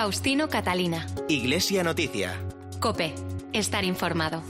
Faustino 0.00 0.48
Catalina. 0.48 1.04
Iglesia 1.28 1.82
Noticia. 1.82 2.32
Cope. 2.78 3.16
Estar 3.52 3.84
informado. 3.84 4.44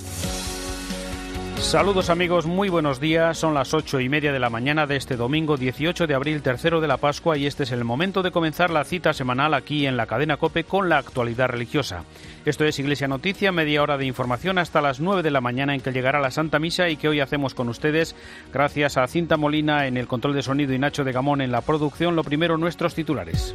Saludos 1.57 2.11
amigos, 2.11 2.45
muy 2.45 2.69
buenos 2.69 3.01
días. 3.01 3.39
Son 3.39 3.55
las 3.55 3.73
ocho 3.73 3.99
y 3.99 4.11
media 4.11 4.31
de 4.31 4.41
la 4.41 4.51
mañana 4.51 4.87
de 4.87 4.97
este 4.97 5.17
domingo 5.17 5.57
18 5.57 6.07
de 6.07 6.15
abril, 6.15 6.43
tercero 6.43 6.83
de 6.83 6.89
la 6.89 6.99
Pascua, 6.99 7.39
y 7.39 7.47
este 7.47 7.63
es 7.63 7.73
el 7.73 7.83
momento 7.83 8.23
de 8.23 8.31
comenzar 8.31 8.69
la 8.69 8.85
cita 8.85 9.15
semanal 9.15 9.55
aquí 9.55 9.87
en 9.87 9.97
la 9.97 10.05
cadena 10.05 10.37
Cope 10.37 10.65
con 10.65 10.91
la 10.91 10.99
actualidad 10.99 11.49
religiosa. 11.49 12.05
Esto 12.45 12.67
es 12.67 12.79
Iglesia 12.79 13.09
Noticia, 13.09 13.51
media 13.51 13.83
hora 13.83 13.97
de 13.97 14.05
información 14.05 14.59
hasta 14.59 14.83
las 14.83 15.01
nueve 15.01 15.23
de 15.23 15.31
la 15.31 15.41
mañana 15.41 15.75
en 15.75 15.81
que 15.81 15.93
llegará 15.93 16.21
la 16.21 16.31
Santa 16.31 16.59
Misa 16.59 16.91
y 16.91 16.99
que 16.99 17.09
hoy 17.09 17.21
hacemos 17.21 17.55
con 17.55 17.71
ustedes 17.71 18.15
gracias 18.53 18.99
a 18.99 19.07
Cinta 19.07 19.39
Molina 19.39 19.87
en 19.87 19.97
el 19.97 20.09
control 20.09 20.35
de 20.35 20.43
sonido 20.43 20.75
y 20.75 20.79
Nacho 20.79 21.05
de 21.05 21.13
Gamón 21.13 21.41
en 21.41 21.53
la 21.53 21.63
producción. 21.63 22.17
Lo 22.17 22.23
primero, 22.23 22.59
nuestros 22.59 22.95
titulares. 22.95 23.55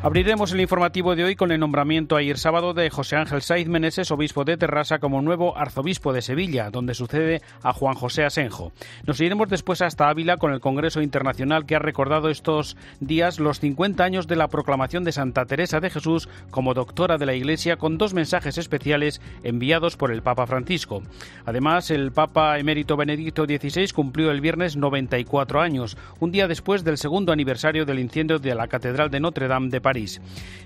Abriremos 0.00 0.52
el 0.52 0.60
informativo 0.60 1.16
de 1.16 1.24
hoy 1.24 1.34
con 1.34 1.50
el 1.50 1.58
nombramiento 1.58 2.14
ayer 2.14 2.38
sábado 2.38 2.72
de 2.72 2.88
José 2.88 3.16
Ángel 3.16 3.42
Saiz 3.42 3.66
Meneses, 3.66 4.12
obispo 4.12 4.44
de 4.44 4.56
Terrassa, 4.56 5.00
como 5.00 5.20
nuevo 5.22 5.58
arzobispo 5.58 6.12
de 6.12 6.22
Sevilla, 6.22 6.70
donde 6.70 6.94
sucede 6.94 7.42
a 7.64 7.72
Juan 7.72 7.96
José 7.96 8.24
Asenjo. 8.24 8.70
Nos 9.08 9.20
iremos 9.20 9.48
después 9.48 9.82
hasta 9.82 10.08
Ávila 10.08 10.36
con 10.36 10.52
el 10.52 10.60
Congreso 10.60 11.02
Internacional 11.02 11.66
que 11.66 11.74
ha 11.74 11.80
recordado 11.80 12.30
estos 12.30 12.76
días 13.00 13.40
los 13.40 13.58
50 13.58 14.04
años 14.04 14.28
de 14.28 14.36
la 14.36 14.46
proclamación 14.46 15.02
de 15.02 15.10
Santa 15.10 15.46
Teresa 15.46 15.80
de 15.80 15.90
Jesús 15.90 16.28
como 16.52 16.74
doctora 16.74 17.18
de 17.18 17.26
la 17.26 17.34
Iglesia, 17.34 17.76
con 17.76 17.98
dos 17.98 18.14
mensajes 18.14 18.56
especiales 18.56 19.20
enviados 19.42 19.96
por 19.96 20.12
el 20.12 20.22
Papa 20.22 20.46
Francisco. 20.46 21.02
Además, 21.44 21.90
el 21.90 22.12
Papa 22.12 22.60
emérito 22.60 22.96
Benedicto 22.96 23.46
XVI 23.46 23.88
cumplió 23.92 24.30
el 24.30 24.40
viernes 24.40 24.76
94 24.76 25.60
años, 25.60 25.96
un 26.20 26.30
día 26.30 26.46
después 26.46 26.84
del 26.84 26.98
segundo 26.98 27.32
aniversario 27.32 27.84
del 27.84 27.98
incendio 27.98 28.38
de 28.38 28.54
la 28.54 28.68
Catedral 28.68 29.10
de 29.10 29.18
Notre 29.18 29.48
Dame 29.48 29.70
de 29.70 29.80
París. 29.80 29.87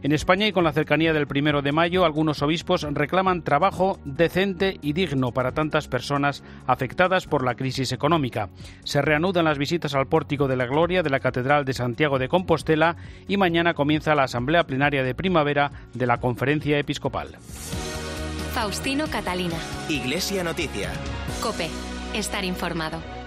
En 0.02 0.12
España 0.12 0.46
y 0.46 0.52
con 0.52 0.64
la 0.64 0.72
cercanía 0.72 1.12
del 1.12 1.26
primero 1.26 1.62
de 1.62 1.72
mayo, 1.72 2.04
algunos 2.04 2.42
obispos 2.42 2.82
reclaman 2.82 3.42
trabajo 3.42 4.00
decente 4.04 4.78
y 4.82 4.92
digno 4.92 5.32
para 5.32 5.52
tantas 5.52 5.86
personas 5.86 6.42
afectadas 6.66 7.26
por 7.26 7.44
la 7.44 7.54
crisis 7.54 7.92
económica. 7.92 8.48
Se 8.84 9.00
reanudan 9.00 9.44
las 9.44 9.58
visitas 9.58 9.94
al 9.94 10.08
pórtico 10.08 10.48
de 10.48 10.56
la 10.56 10.66
Gloria 10.66 11.02
de 11.02 11.10
la 11.10 11.20
Catedral 11.20 11.64
de 11.64 11.74
Santiago 11.74 12.18
de 12.18 12.28
Compostela 12.28 12.96
y 13.28 13.36
mañana 13.36 13.74
comienza 13.74 14.14
la 14.14 14.24
asamblea 14.24 14.64
plenaria 14.64 15.04
de 15.04 15.14
primavera 15.14 15.70
de 15.94 16.06
la 16.06 16.18
Conferencia 16.18 16.78
Episcopal. 16.78 17.36
Faustino 18.52 19.06
Catalina. 19.06 19.56
Iglesia 19.88 20.44
Noticia. 20.44 20.90
Cope. 21.40 21.68
Estar 22.14 22.44
informado. 22.44 23.21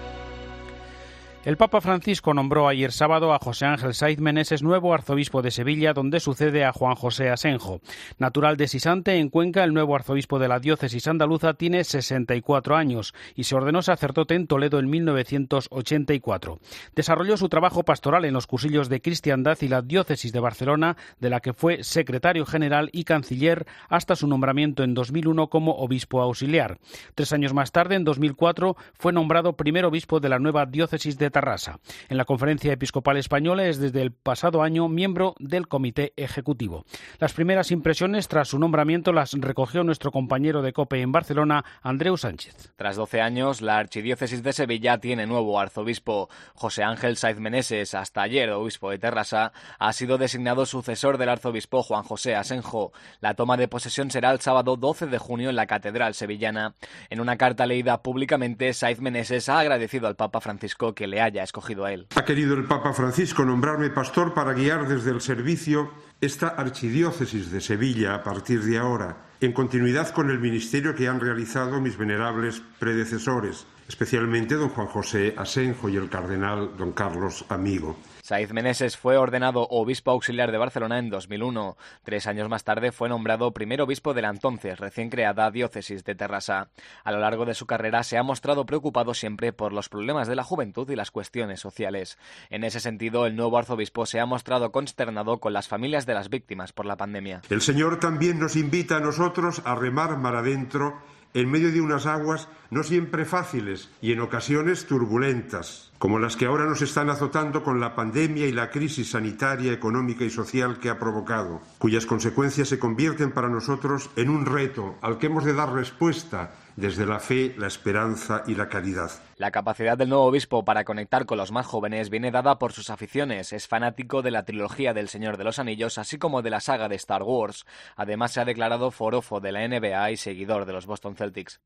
El 1.46 1.56
Papa 1.56 1.80
Francisco 1.80 2.34
nombró 2.34 2.66
ayer 2.66 2.90
sábado 2.90 3.32
a 3.32 3.38
José 3.38 3.66
Ángel 3.66 3.94
Saiz 3.94 4.18
Meneses 4.18 4.64
nuevo 4.64 4.92
arzobispo 4.92 5.42
de 5.42 5.52
Sevilla, 5.52 5.92
donde 5.92 6.18
sucede 6.18 6.64
a 6.64 6.72
Juan 6.72 6.96
José 6.96 7.30
Asenjo. 7.30 7.80
Natural 8.18 8.56
de 8.56 8.66
Sisante, 8.66 9.20
en 9.20 9.28
Cuenca, 9.28 9.62
el 9.62 9.72
nuevo 9.72 9.94
arzobispo 9.94 10.40
de 10.40 10.48
la 10.48 10.58
diócesis 10.58 11.06
andaluza 11.06 11.54
tiene 11.54 11.84
64 11.84 12.74
años 12.74 13.14
y 13.36 13.44
se 13.44 13.54
ordenó 13.54 13.80
sacerdote 13.82 14.34
en 14.34 14.48
Toledo 14.48 14.80
en 14.80 14.90
1984. 14.90 16.58
Desarrolló 16.96 17.36
su 17.36 17.48
trabajo 17.48 17.84
pastoral 17.84 18.24
en 18.24 18.34
los 18.34 18.48
cursillos 18.48 18.88
de 18.88 19.00
cristiandad 19.00 19.56
y 19.60 19.68
la 19.68 19.82
diócesis 19.82 20.32
de 20.32 20.40
Barcelona, 20.40 20.96
de 21.20 21.30
la 21.30 21.38
que 21.38 21.52
fue 21.52 21.84
secretario 21.84 22.44
general 22.44 22.90
y 22.92 23.04
canciller 23.04 23.68
hasta 23.88 24.16
su 24.16 24.26
nombramiento 24.26 24.82
en 24.82 24.94
2001 24.94 25.46
como 25.46 25.76
obispo 25.76 26.20
auxiliar. 26.22 26.78
Tres 27.14 27.32
años 27.32 27.54
más 27.54 27.70
tarde, 27.70 27.94
en 27.94 28.02
2004, 28.02 28.76
fue 28.94 29.12
nombrado 29.12 29.52
primer 29.52 29.84
obispo 29.84 30.18
de 30.18 30.28
la 30.28 30.40
nueva 30.40 30.66
diócesis 30.66 31.16
de 31.16 31.35
Tarrasa. 31.36 31.80
En 32.08 32.16
la 32.16 32.24
Conferencia 32.24 32.72
Episcopal 32.72 33.18
Española 33.18 33.66
es 33.66 33.78
desde 33.78 34.00
el 34.00 34.10
pasado 34.10 34.62
año 34.62 34.88
miembro 34.88 35.34
del 35.38 35.68
Comité 35.68 36.14
Ejecutivo. 36.16 36.86
Las 37.18 37.34
primeras 37.34 37.70
impresiones 37.72 38.26
tras 38.26 38.48
su 38.48 38.58
nombramiento 38.58 39.12
las 39.12 39.32
recogió 39.32 39.84
nuestro 39.84 40.10
compañero 40.10 40.62
de 40.62 40.72
COPE 40.72 41.02
en 41.02 41.12
Barcelona, 41.12 41.62
Andreu 41.82 42.16
Sánchez. 42.16 42.72
Tras 42.76 42.96
12 42.96 43.20
años, 43.20 43.60
la 43.60 43.76
Archidiócesis 43.76 44.42
de 44.42 44.54
Sevilla 44.54 44.96
tiene 44.96 45.26
nuevo 45.26 45.60
arzobispo. 45.60 46.30
José 46.54 46.84
Ángel 46.84 47.18
Saiz 47.18 47.38
Meneses, 47.38 47.92
hasta 47.92 48.22
ayer 48.22 48.50
obispo 48.52 48.90
de 48.90 48.98
Terrassa, 48.98 49.52
ha 49.78 49.92
sido 49.92 50.16
designado 50.16 50.64
sucesor 50.64 51.18
del 51.18 51.28
arzobispo 51.28 51.82
Juan 51.82 52.02
José 52.02 52.34
Asenjo. 52.34 52.92
La 53.20 53.34
toma 53.34 53.58
de 53.58 53.68
posesión 53.68 54.10
será 54.10 54.30
el 54.30 54.40
sábado 54.40 54.78
12 54.78 55.08
de 55.08 55.18
junio 55.18 55.50
en 55.50 55.56
la 55.56 55.66
Catedral 55.66 56.14
Sevillana. 56.14 56.72
En 57.10 57.20
una 57.20 57.36
carta 57.36 57.66
leída 57.66 58.00
públicamente, 58.00 58.72
Saiz 58.72 59.02
Meneses 59.02 59.50
ha 59.50 59.58
agradecido 59.58 60.06
al 60.06 60.16
Papa 60.16 60.40
Francisco 60.40 60.94
que 60.94 61.06
le 61.06 61.25
haya 61.26 61.42
escogido 61.42 61.86
él. 61.86 62.06
Ha 62.14 62.24
querido 62.24 62.54
el 62.54 62.64
Papa 62.64 62.92
Francisco 62.92 63.44
nombrarme 63.44 63.90
pastor 63.90 64.32
para 64.32 64.52
guiar 64.52 64.88
desde 64.88 65.10
el 65.10 65.20
servicio 65.20 65.90
esta 66.20 66.48
archidiócesis 66.48 67.50
de 67.50 67.60
Sevilla 67.60 68.14
a 68.14 68.22
partir 68.22 68.62
de 68.62 68.78
ahora, 68.78 69.18
en 69.40 69.52
continuidad 69.52 70.10
con 70.10 70.30
el 70.30 70.38
ministerio 70.38 70.94
que 70.94 71.08
han 71.08 71.20
realizado 71.20 71.80
mis 71.80 71.98
venerables 71.98 72.62
predecesores, 72.78 73.66
especialmente 73.86 74.54
don 74.54 74.70
Juan 74.70 74.86
José 74.86 75.34
Asenjo 75.36 75.88
y 75.88 75.96
el 75.96 76.08
cardenal 76.08 76.70
don 76.78 76.92
Carlos 76.92 77.44
Amigo. 77.48 77.98
Saiz 78.26 78.52
Meneses 78.52 78.96
fue 78.96 79.16
ordenado 79.18 79.68
obispo 79.70 80.10
auxiliar 80.10 80.50
de 80.50 80.58
Barcelona 80.58 80.98
en 80.98 81.10
2001. 81.10 81.76
Tres 82.02 82.26
años 82.26 82.48
más 82.48 82.64
tarde 82.64 82.90
fue 82.90 83.08
nombrado 83.08 83.52
primer 83.52 83.80
obispo 83.80 84.14
de 84.14 84.22
la 84.22 84.30
entonces 84.30 84.80
recién 84.80 85.10
creada 85.10 85.48
diócesis 85.52 86.02
de 86.02 86.16
Terrassa. 86.16 86.68
A 87.04 87.12
lo 87.12 87.20
largo 87.20 87.44
de 87.44 87.54
su 87.54 87.66
carrera 87.66 88.02
se 88.02 88.18
ha 88.18 88.24
mostrado 88.24 88.66
preocupado 88.66 89.14
siempre 89.14 89.52
por 89.52 89.72
los 89.72 89.88
problemas 89.88 90.26
de 90.26 90.34
la 90.34 90.42
juventud 90.42 90.90
y 90.90 90.96
las 90.96 91.12
cuestiones 91.12 91.60
sociales. 91.60 92.18
En 92.50 92.64
ese 92.64 92.80
sentido, 92.80 93.26
el 93.26 93.36
nuevo 93.36 93.58
arzobispo 93.58 94.06
se 94.06 94.18
ha 94.18 94.26
mostrado 94.26 94.72
consternado 94.72 95.38
con 95.38 95.52
las 95.52 95.68
familias 95.68 96.04
de 96.04 96.14
las 96.14 96.28
víctimas 96.28 96.72
por 96.72 96.84
la 96.84 96.96
pandemia. 96.96 97.42
El 97.48 97.60
Señor 97.60 98.00
también 98.00 98.40
nos 98.40 98.56
invita 98.56 98.96
a 98.96 99.00
nosotros 99.00 99.62
a 99.64 99.76
remar 99.76 100.18
mar 100.18 100.34
adentro 100.34 101.00
en 101.34 101.50
medio 101.50 101.70
de 101.70 101.80
unas 101.80 102.06
aguas 102.06 102.48
no 102.70 102.82
siempre 102.82 103.24
fáciles 103.24 103.90
y 104.00 104.12
en 104.12 104.20
ocasiones 104.20 104.86
turbulentas, 104.86 105.92
como 105.98 106.18
las 106.18 106.36
que 106.36 106.46
ahora 106.46 106.64
nos 106.64 106.82
están 106.82 107.10
azotando 107.10 107.62
con 107.62 107.80
la 107.80 107.94
pandemia 107.94 108.46
y 108.46 108.52
la 108.52 108.70
crisis 108.70 109.10
sanitaria, 109.10 109.72
económica 109.72 110.24
y 110.24 110.30
social 110.30 110.78
que 110.78 110.90
ha 110.90 110.98
provocado, 110.98 111.60
cuyas 111.78 112.06
consecuencias 112.06 112.68
se 112.68 112.78
convierten 112.78 113.32
para 113.32 113.48
nosotros 113.48 114.10
en 114.16 114.30
un 114.30 114.46
reto 114.46 114.96
al 115.02 115.18
que 115.18 115.26
hemos 115.26 115.44
de 115.44 115.54
dar 115.54 115.72
respuesta 115.72 116.52
desde 116.76 117.06
la 117.06 117.18
fe, 117.18 117.54
la 117.56 117.66
esperanza 117.66 118.42
y 118.46 118.54
la 118.54 118.68
caridad. 118.68 119.10
La 119.38 119.50
capacidad 119.50 119.98
del 119.98 120.10
nuevo 120.10 120.24
obispo 120.24 120.64
para 120.64 120.84
conectar 120.84 121.26
con 121.26 121.38
los 121.38 121.52
más 121.52 121.66
jóvenes 121.66 122.10
viene 122.10 122.30
dada 122.30 122.58
por 122.58 122.72
sus 122.72 122.90
aficiones. 122.90 123.52
Es 123.52 123.66
fanático 123.66 124.22
de 124.22 124.30
la 124.30 124.44
trilogía 124.44 124.94
del 124.94 125.08
Señor 125.08 125.36
de 125.36 125.44
los 125.44 125.58
Anillos, 125.58 125.98
así 125.98 126.18
como 126.18 126.42
de 126.42 126.50
la 126.50 126.60
saga 126.60 126.88
de 126.88 126.96
Star 126.96 127.22
Wars. 127.22 127.66
Además, 127.96 128.32
se 128.32 128.40
ha 128.40 128.44
declarado 128.44 128.90
forofo 128.90 129.40
de 129.40 129.52
la 129.52 129.66
NBA 129.66 130.10
y 130.10 130.16
seguidor 130.16 130.66
de 130.66 130.72
los 130.72 130.86
Boston 130.86 131.16
Celtics. 131.16 131.60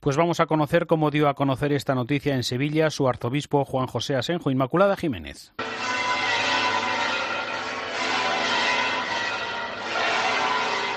Pues 0.00 0.16
vamos 0.16 0.40
a 0.40 0.46
conocer 0.46 0.86
cómo 0.86 1.10
dio 1.10 1.28
a 1.28 1.34
conocer 1.34 1.72
esta 1.72 1.94
noticia 1.94 2.34
en 2.34 2.42
Sevilla 2.42 2.90
su 2.90 3.08
arzobispo 3.08 3.64
Juan 3.64 3.86
José 3.86 4.16
Asenjo, 4.16 4.50
Inmaculada 4.50 4.96
Jiménez. 4.96 5.52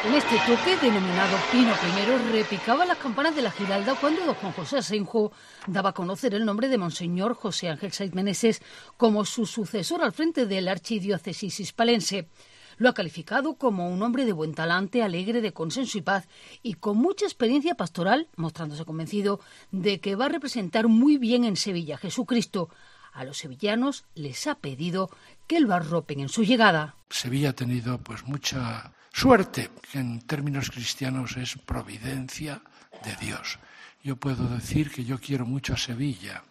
En 0.05 0.13
este 0.13 0.35
toque, 0.45 0.77
denominado 0.77 1.35
Pino 1.51 1.71
I, 1.71 2.31
repicaba 2.31 2.85
las 2.85 2.99
campanas 2.99 3.35
de 3.35 3.41
la 3.41 3.49
Giralda 3.49 3.95
cuando 3.95 4.23
don 4.23 4.35
Juan 4.35 4.53
José 4.53 4.77
Asenjo 4.77 5.31
daba 5.65 5.89
a 5.89 5.93
conocer 5.93 6.35
el 6.35 6.45
nombre 6.45 6.67
de 6.67 6.77
Monseñor 6.77 7.33
José 7.33 7.69
Ángel 7.69 7.91
Saiz 7.91 8.13
Meneses 8.13 8.61
como 8.97 9.25
su 9.25 9.47
sucesor 9.47 10.03
al 10.03 10.11
frente 10.11 10.45
de 10.45 10.61
la 10.61 10.73
archidiócesis 10.73 11.59
hispalense. 11.59 12.29
Lo 12.77 12.89
ha 12.89 12.93
calificado 12.93 13.55
como 13.55 13.89
un 13.89 14.03
hombre 14.03 14.25
de 14.25 14.33
buen 14.33 14.53
talante, 14.53 15.01
alegre, 15.01 15.41
de 15.41 15.53
consenso 15.53 15.97
y 15.97 16.01
paz 16.01 16.27
y 16.61 16.75
con 16.75 16.97
mucha 16.97 17.25
experiencia 17.25 17.73
pastoral, 17.73 18.27
mostrándose 18.35 18.85
convencido 18.85 19.39
de 19.71 19.99
que 20.01 20.15
va 20.15 20.25
a 20.25 20.29
representar 20.29 20.87
muy 20.87 21.17
bien 21.17 21.45
en 21.45 21.55
Sevilla 21.55 21.95
a 21.95 21.99
Jesucristo. 21.99 22.69
A 23.11 23.23
los 23.23 23.39
sevillanos 23.39 24.05
les 24.13 24.45
ha 24.45 24.55
pedido 24.55 25.09
que 25.47 25.61
lo 25.61 25.73
arropen 25.73 26.19
en 26.19 26.29
su 26.29 26.43
llegada. 26.43 26.95
Sevilla 27.09 27.49
ha 27.49 27.53
tenido 27.53 27.97
pues 27.97 28.23
mucha 28.27 28.91
Suerte, 29.15 29.71
que 29.89 29.99
en 29.99 30.19
términos 30.27 30.69
cristianos 30.69 31.37
es 31.37 31.55
providencia 31.55 32.61
de 33.01 33.15
Dios. 33.15 33.59
Yo 34.03 34.17
puedo 34.17 34.45
decir 34.49 34.91
que 34.91 35.05
yo 35.05 35.21
quiero 35.21 35.45
mucho 35.45 35.73
a 35.73 35.77
Sevilla, 35.77 36.43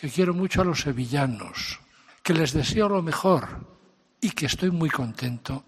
que 0.00 0.08
quiero 0.08 0.32
mucho 0.32 0.62
a 0.62 0.64
los 0.64 0.82
sevillanos, 0.82 1.80
que 2.22 2.34
les 2.34 2.52
deseo 2.52 2.88
lo 2.88 3.02
mejor 3.02 3.66
y 4.20 4.30
que 4.30 4.46
estoy 4.46 4.70
muy 4.70 4.90
contento 4.90 5.64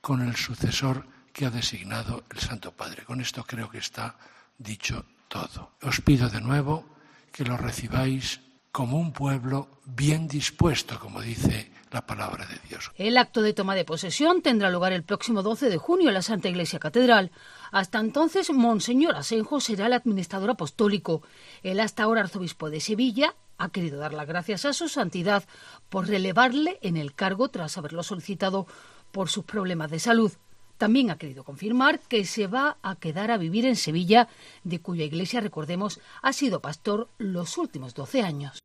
con 0.00 0.22
el 0.22 0.36
sucesor 0.36 1.06
que 1.34 1.44
ha 1.44 1.50
designado 1.50 2.24
el 2.30 2.38
Santo 2.38 2.72
Padre. 2.72 3.04
Con 3.04 3.20
esto 3.20 3.44
creo 3.44 3.68
que 3.68 3.84
está 3.84 4.16
dicho 4.56 5.04
todo. 5.28 5.76
Os 5.82 6.00
pido 6.00 6.30
de 6.30 6.40
nuevo 6.40 6.96
que 7.30 7.44
lo 7.44 7.58
recibáis 7.58 8.40
como 8.72 8.98
un 8.98 9.12
pueblo 9.12 9.82
bien 9.84 10.28
dispuesto, 10.28 10.98
como 10.98 11.20
dice 11.20 11.73
la 11.94 12.06
palabra 12.06 12.44
de 12.46 12.58
Dios. 12.68 12.90
El 12.96 13.16
acto 13.16 13.40
de 13.40 13.54
toma 13.54 13.76
de 13.76 13.84
posesión 13.84 14.42
tendrá 14.42 14.68
lugar 14.68 14.92
el 14.92 15.04
próximo 15.04 15.42
12 15.42 15.70
de 15.70 15.78
junio 15.78 16.08
en 16.08 16.14
la 16.14 16.22
Santa 16.22 16.48
Iglesia 16.48 16.80
Catedral. 16.80 17.30
Hasta 17.70 18.00
entonces, 18.00 18.50
Monseñor 18.50 19.14
Asenjo 19.14 19.60
será 19.60 19.86
el 19.86 19.92
administrador 19.92 20.50
apostólico. 20.50 21.22
El 21.62 21.78
hasta 21.78 22.02
ahora 22.02 22.22
arzobispo 22.22 22.68
de 22.68 22.80
Sevilla 22.80 23.34
ha 23.58 23.70
querido 23.70 23.98
dar 23.98 24.12
las 24.12 24.26
gracias 24.26 24.64
a 24.64 24.72
su 24.72 24.88
santidad 24.88 25.44
por 25.88 26.08
relevarle 26.08 26.78
en 26.82 26.96
el 26.96 27.14
cargo 27.14 27.48
tras 27.48 27.78
haberlo 27.78 28.02
solicitado 28.02 28.66
por 29.12 29.28
sus 29.28 29.44
problemas 29.44 29.90
de 29.92 30.00
salud. 30.00 30.32
También 30.78 31.10
ha 31.10 31.18
querido 31.18 31.44
confirmar 31.44 32.00
que 32.00 32.24
se 32.24 32.46
va 32.46 32.76
a 32.82 32.96
quedar 32.96 33.30
a 33.30 33.38
vivir 33.38 33.64
en 33.66 33.76
Sevilla, 33.76 34.28
de 34.64 34.80
cuya 34.80 35.04
iglesia, 35.04 35.40
recordemos, 35.40 36.00
ha 36.22 36.32
sido 36.32 36.60
pastor 36.60 37.08
los 37.18 37.58
últimos 37.58 37.94
12 37.94 38.22
años. 38.22 38.62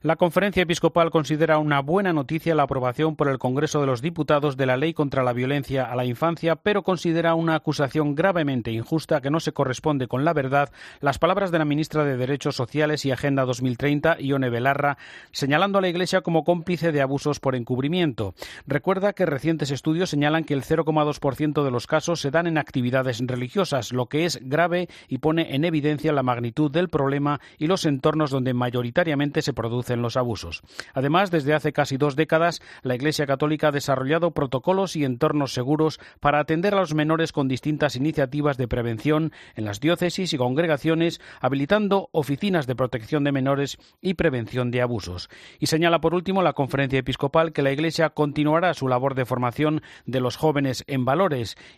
La 0.00 0.16
conferencia 0.16 0.62
episcopal 0.62 1.10
considera 1.10 1.58
una 1.58 1.80
buena 1.80 2.12
noticia 2.12 2.54
la 2.54 2.64
aprobación 2.64 3.16
por 3.16 3.28
el 3.28 3.38
Congreso 3.38 3.80
de 3.80 3.86
los 3.86 4.02
Diputados 4.02 4.56
de 4.56 4.66
la 4.66 4.76
ley 4.76 4.92
contra 4.92 5.22
la 5.22 5.32
violencia 5.32 5.84
a 5.84 5.96
la 5.96 6.04
infancia, 6.04 6.56
pero 6.56 6.82
considera 6.82 7.34
una 7.34 7.54
acusación 7.54 8.14
gravemente 8.14 8.70
injusta 8.70 9.22
que 9.22 9.30
no 9.30 9.40
se 9.40 9.52
corresponde 9.52 10.06
con 10.06 10.24
la 10.24 10.34
verdad 10.34 10.70
las 11.00 11.18
palabras 11.18 11.50
de 11.50 11.58
la 11.58 11.64
ministra 11.64 12.04
de 12.04 12.18
Derechos 12.18 12.56
Sociales 12.56 13.04
y 13.06 13.12
Agenda 13.12 13.44
2030, 13.44 14.20
Ione 14.20 14.50
Belarra, 14.50 14.98
señalando 15.32 15.78
a 15.78 15.80
la 15.80 15.88
Iglesia 15.88 16.20
como 16.20 16.44
cómplice 16.44 16.92
de 16.92 17.00
abusos 17.00 17.40
por 17.40 17.54
encubrimiento. 17.54 18.34
Recuerda 18.66 19.14
que 19.14 19.24
recientes 19.24 19.70
estudios 19.70 20.10
señalan 20.10 20.44
que 20.44 20.54
el 20.54 20.64
0,2% 20.64 21.43
de 21.52 21.70
los 21.70 21.86
casos 21.86 22.20
se 22.20 22.30
dan 22.30 22.46
en 22.46 22.56
actividades 22.56 23.20
religiosas, 23.20 23.92
lo 23.92 24.06
que 24.06 24.24
es 24.24 24.38
grave 24.42 24.88
y 25.08 25.18
pone 25.18 25.54
en 25.54 25.64
evidencia 25.64 26.12
la 26.12 26.22
magnitud 26.22 26.70
del 26.70 26.88
problema 26.88 27.40
y 27.58 27.66
los 27.66 27.84
entornos 27.84 28.30
donde 28.30 28.54
mayoritariamente 28.54 29.42
se 29.42 29.52
producen 29.52 30.00
los 30.00 30.16
abusos. 30.16 30.62
Además, 30.94 31.30
desde 31.30 31.54
hace 31.54 31.72
casi 31.72 31.96
dos 31.96 32.16
décadas, 32.16 32.62
la 32.82 32.94
Iglesia 32.94 33.26
Católica 33.26 33.68
ha 33.68 33.72
desarrollado 33.72 34.30
protocolos 34.30 34.96
y 34.96 35.04
entornos 35.04 35.52
seguros 35.52 36.00
para 36.20 36.40
atender 36.40 36.74
a 36.74 36.80
los 36.80 36.94
menores 36.94 37.32
con 37.32 37.48
distintas 37.48 37.96
iniciativas 37.96 38.56
de 38.56 38.68
prevención 38.68 39.32
en 39.54 39.64
las 39.64 39.80
diócesis 39.80 40.32
y 40.32 40.38
congregaciones, 40.38 41.20
habilitando 41.40 42.08
oficinas 42.12 42.66
de 42.66 42.76
protección 42.76 43.24
de 43.24 43.32
menores 43.32 43.78
y 44.00 44.14
prevención 44.14 44.70
de 44.70 44.80
abusos. 44.80 45.28
Y 45.58 45.66
señala 45.66 46.00
por 46.00 46.14
último 46.14 46.42
la 46.42 46.52
conferencia 46.52 46.98
episcopal 46.98 47.52
que 47.52 47.62
la 47.62 47.72
Iglesia 47.72 48.10
continuará 48.10 48.74
su 48.74 48.88
labor 48.88 49.14
de 49.14 49.26
formación 49.26 49.82
de 50.06 50.20
los 50.20 50.36
jóvenes 50.36 50.84
en 50.86 51.04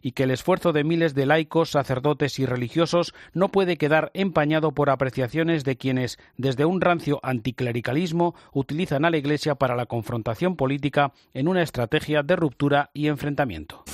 y 0.03 0.13
que 0.13 0.25
el 0.25 0.31
esfuerzo 0.31 0.73
de 0.73 0.85
miles 0.85 1.15
de 1.15 1.27
laicos, 1.27 1.71
sacerdotes 1.71 2.39
y 2.39 2.47
religiosos 2.47 3.15
no 3.33 3.49
puede 3.49 3.77
quedar 3.77 4.11
empañado 4.15 4.73
por 4.73 4.91
apreciaciones 4.91 5.65
de 5.65 5.77
quienes, 5.77 6.19
desde 6.37 6.65
un 6.65 6.81
rancio 6.81 7.21
anticlericalismo 7.23 8.35
utilizan 8.53 9.05
a 9.05 9.11
la 9.11 9.19
Iglesia 9.19 9.55
para 9.55 9.77
la 9.77 9.87
confrontación 9.87 10.57
política 10.57 11.13
en 11.35 11.49
una 11.49 11.63
estrategia 11.63 12.23
de 12.23 12.37
ruptura 12.37 12.91
y 12.93 13.07
enfrentamiento. 13.07 13.85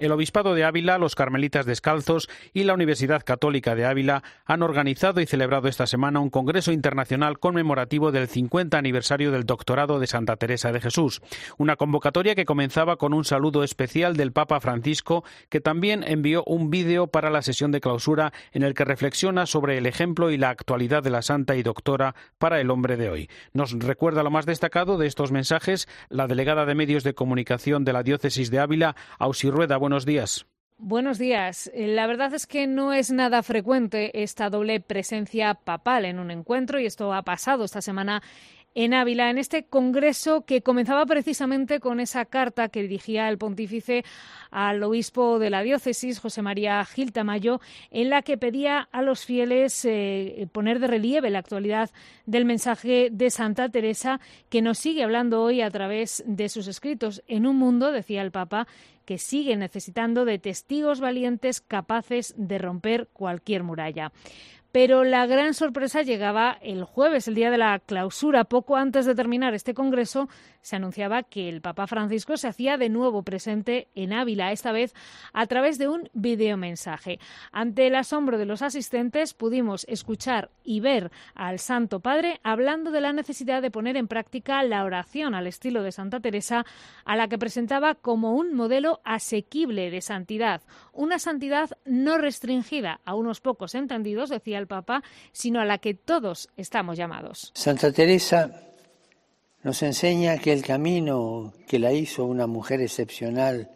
El 0.00 0.12
Obispado 0.12 0.54
de 0.54 0.64
Ávila, 0.64 0.96
los 0.96 1.14
Carmelitas 1.14 1.66
Descalzos 1.66 2.30
y 2.54 2.64
la 2.64 2.72
Universidad 2.72 3.22
Católica 3.22 3.74
de 3.74 3.84
Ávila 3.84 4.22
han 4.46 4.62
organizado 4.62 5.20
y 5.20 5.26
celebrado 5.26 5.68
esta 5.68 5.86
semana 5.86 6.20
un 6.20 6.30
Congreso 6.30 6.72
Internacional 6.72 7.38
conmemorativo 7.38 8.10
del 8.10 8.26
50 8.26 8.78
aniversario 8.78 9.30
del 9.30 9.44
doctorado 9.44 9.98
de 9.98 10.06
Santa 10.06 10.36
Teresa 10.36 10.72
de 10.72 10.80
Jesús. 10.80 11.20
Una 11.58 11.76
convocatoria 11.76 12.34
que 12.34 12.46
comenzaba 12.46 12.96
con 12.96 13.12
un 13.12 13.26
saludo 13.26 13.62
especial 13.62 14.16
del 14.16 14.32
Papa 14.32 14.58
Francisco, 14.60 15.22
que 15.50 15.60
también 15.60 16.02
envió 16.02 16.44
un 16.46 16.70
vídeo 16.70 17.08
para 17.08 17.28
la 17.28 17.42
sesión 17.42 17.70
de 17.70 17.82
clausura 17.82 18.32
en 18.52 18.62
el 18.62 18.72
que 18.72 18.86
reflexiona 18.86 19.44
sobre 19.44 19.76
el 19.76 19.84
ejemplo 19.84 20.30
y 20.30 20.38
la 20.38 20.48
actualidad 20.48 21.02
de 21.02 21.10
la 21.10 21.20
Santa 21.20 21.56
y 21.56 21.62
Doctora 21.62 22.14
para 22.38 22.58
el 22.62 22.70
hombre 22.70 22.96
de 22.96 23.10
hoy. 23.10 23.28
Nos 23.52 23.78
recuerda 23.78 24.22
lo 24.22 24.30
más 24.30 24.46
destacado 24.46 24.96
de 24.96 25.06
estos 25.06 25.30
mensajes 25.30 25.88
la 26.08 26.26
delegada 26.26 26.64
de 26.64 26.74
Medios 26.74 27.04
de 27.04 27.12
Comunicación 27.12 27.84
de 27.84 27.92
la 27.92 28.02
Diócesis 28.02 28.50
de 28.50 28.60
Ávila, 28.60 28.96
Ausi 29.18 29.50
Rueda 29.50 29.76
buenos 29.90 30.06
días. 30.06 30.46
Buenos 30.78 31.18
días. 31.18 31.68
La 31.74 32.06
verdad 32.06 32.32
es 32.32 32.46
que 32.46 32.68
no 32.68 32.92
es 32.92 33.10
nada 33.10 33.42
frecuente 33.42 34.22
esta 34.22 34.48
doble 34.48 34.78
presencia 34.78 35.54
papal 35.54 36.04
en 36.04 36.20
un 36.20 36.30
encuentro 36.30 36.78
y 36.78 36.86
esto 36.86 37.12
ha 37.12 37.22
pasado 37.22 37.64
esta 37.64 37.82
semana 37.82 38.22
en 38.76 38.94
Ávila, 38.94 39.30
en 39.30 39.38
este 39.38 39.64
congreso 39.64 40.44
que 40.44 40.62
comenzaba 40.62 41.04
precisamente 41.06 41.80
con 41.80 41.98
esa 41.98 42.24
carta 42.24 42.68
que 42.68 42.82
dirigía 42.82 43.28
el 43.28 43.36
pontífice 43.36 44.04
al 44.52 44.80
obispo 44.84 45.40
de 45.40 45.50
la 45.50 45.62
diócesis, 45.62 46.20
José 46.20 46.40
María 46.40 46.84
Gil 46.84 47.12
Tamayo, 47.12 47.60
en 47.90 48.10
la 48.10 48.22
que 48.22 48.38
pedía 48.38 48.88
a 48.92 49.02
los 49.02 49.24
fieles 49.24 49.84
eh, 49.84 50.46
poner 50.52 50.78
de 50.78 50.86
relieve 50.86 51.30
la 51.30 51.40
actualidad 51.40 51.90
del 52.26 52.44
mensaje 52.44 53.08
de 53.10 53.30
Santa 53.30 53.68
Teresa, 53.70 54.20
que 54.48 54.62
nos 54.62 54.78
sigue 54.78 55.02
hablando 55.02 55.42
hoy 55.42 55.62
a 55.62 55.70
través 55.70 56.22
de 56.26 56.48
sus 56.48 56.68
escritos 56.68 57.24
en 57.26 57.46
un 57.46 57.56
mundo, 57.56 57.90
decía 57.90 58.22
el 58.22 58.30
Papa, 58.30 58.68
que 59.10 59.18
sigue 59.18 59.56
necesitando 59.56 60.24
de 60.24 60.38
testigos 60.38 61.00
valientes 61.00 61.60
capaces 61.60 62.32
de 62.36 62.58
romper 62.58 63.08
cualquier 63.12 63.64
muralla. 63.64 64.12
Pero 64.72 65.02
la 65.02 65.26
gran 65.26 65.54
sorpresa 65.54 66.02
llegaba 66.02 66.56
el 66.62 66.84
jueves, 66.84 67.26
el 67.26 67.34
día 67.34 67.50
de 67.50 67.58
la 67.58 67.78
clausura. 67.80 68.44
Poco 68.44 68.76
antes 68.76 69.04
de 69.04 69.16
terminar 69.16 69.52
este 69.52 69.74
congreso, 69.74 70.28
se 70.60 70.76
anunciaba 70.76 71.24
que 71.24 71.48
el 71.48 71.60
Papa 71.60 71.88
Francisco 71.88 72.36
se 72.36 72.46
hacía 72.46 72.76
de 72.76 72.88
nuevo 72.88 73.22
presente 73.22 73.88
en 73.96 74.12
Ávila, 74.12 74.52
esta 74.52 74.70
vez 74.70 74.94
a 75.32 75.46
través 75.46 75.78
de 75.78 75.88
un 75.88 76.08
videomensaje. 76.12 77.18
Ante 77.50 77.88
el 77.88 77.96
asombro 77.96 78.38
de 78.38 78.46
los 78.46 78.62
asistentes, 78.62 79.34
pudimos 79.34 79.84
escuchar 79.88 80.50
y 80.62 80.78
ver 80.78 81.10
al 81.34 81.58
Santo 81.58 81.98
Padre 81.98 82.38
hablando 82.44 82.92
de 82.92 83.00
la 83.00 83.12
necesidad 83.12 83.62
de 83.62 83.72
poner 83.72 83.96
en 83.96 84.06
práctica 84.06 84.62
la 84.62 84.84
oración 84.84 85.34
al 85.34 85.48
estilo 85.48 85.82
de 85.82 85.90
Santa 85.90 86.20
Teresa, 86.20 86.64
a 87.04 87.16
la 87.16 87.26
que 87.26 87.38
presentaba 87.38 87.96
como 87.96 88.34
un 88.34 88.54
modelo 88.54 89.00
asequible 89.02 89.90
de 89.90 90.00
santidad, 90.00 90.62
una 90.92 91.18
santidad 91.18 91.70
no 91.84 92.18
restringida 92.18 93.00
a 93.04 93.14
unos 93.14 93.40
pocos 93.40 93.74
entendidos, 93.74 94.30
decía 94.30 94.59
sino 95.32 95.60
a 95.60 95.64
la 95.64 95.78
que 95.78 95.94
todos 95.94 96.48
estamos 96.56 96.96
llamados. 96.96 97.52
Santa 97.54 97.92
Teresa 97.92 98.50
nos 99.62 99.82
enseña 99.82 100.38
que 100.38 100.52
el 100.52 100.62
camino 100.62 101.52
que 101.68 101.78
la 101.78 101.92
hizo 101.92 102.24
una 102.24 102.46
mujer 102.46 102.80
excepcional 102.80 103.70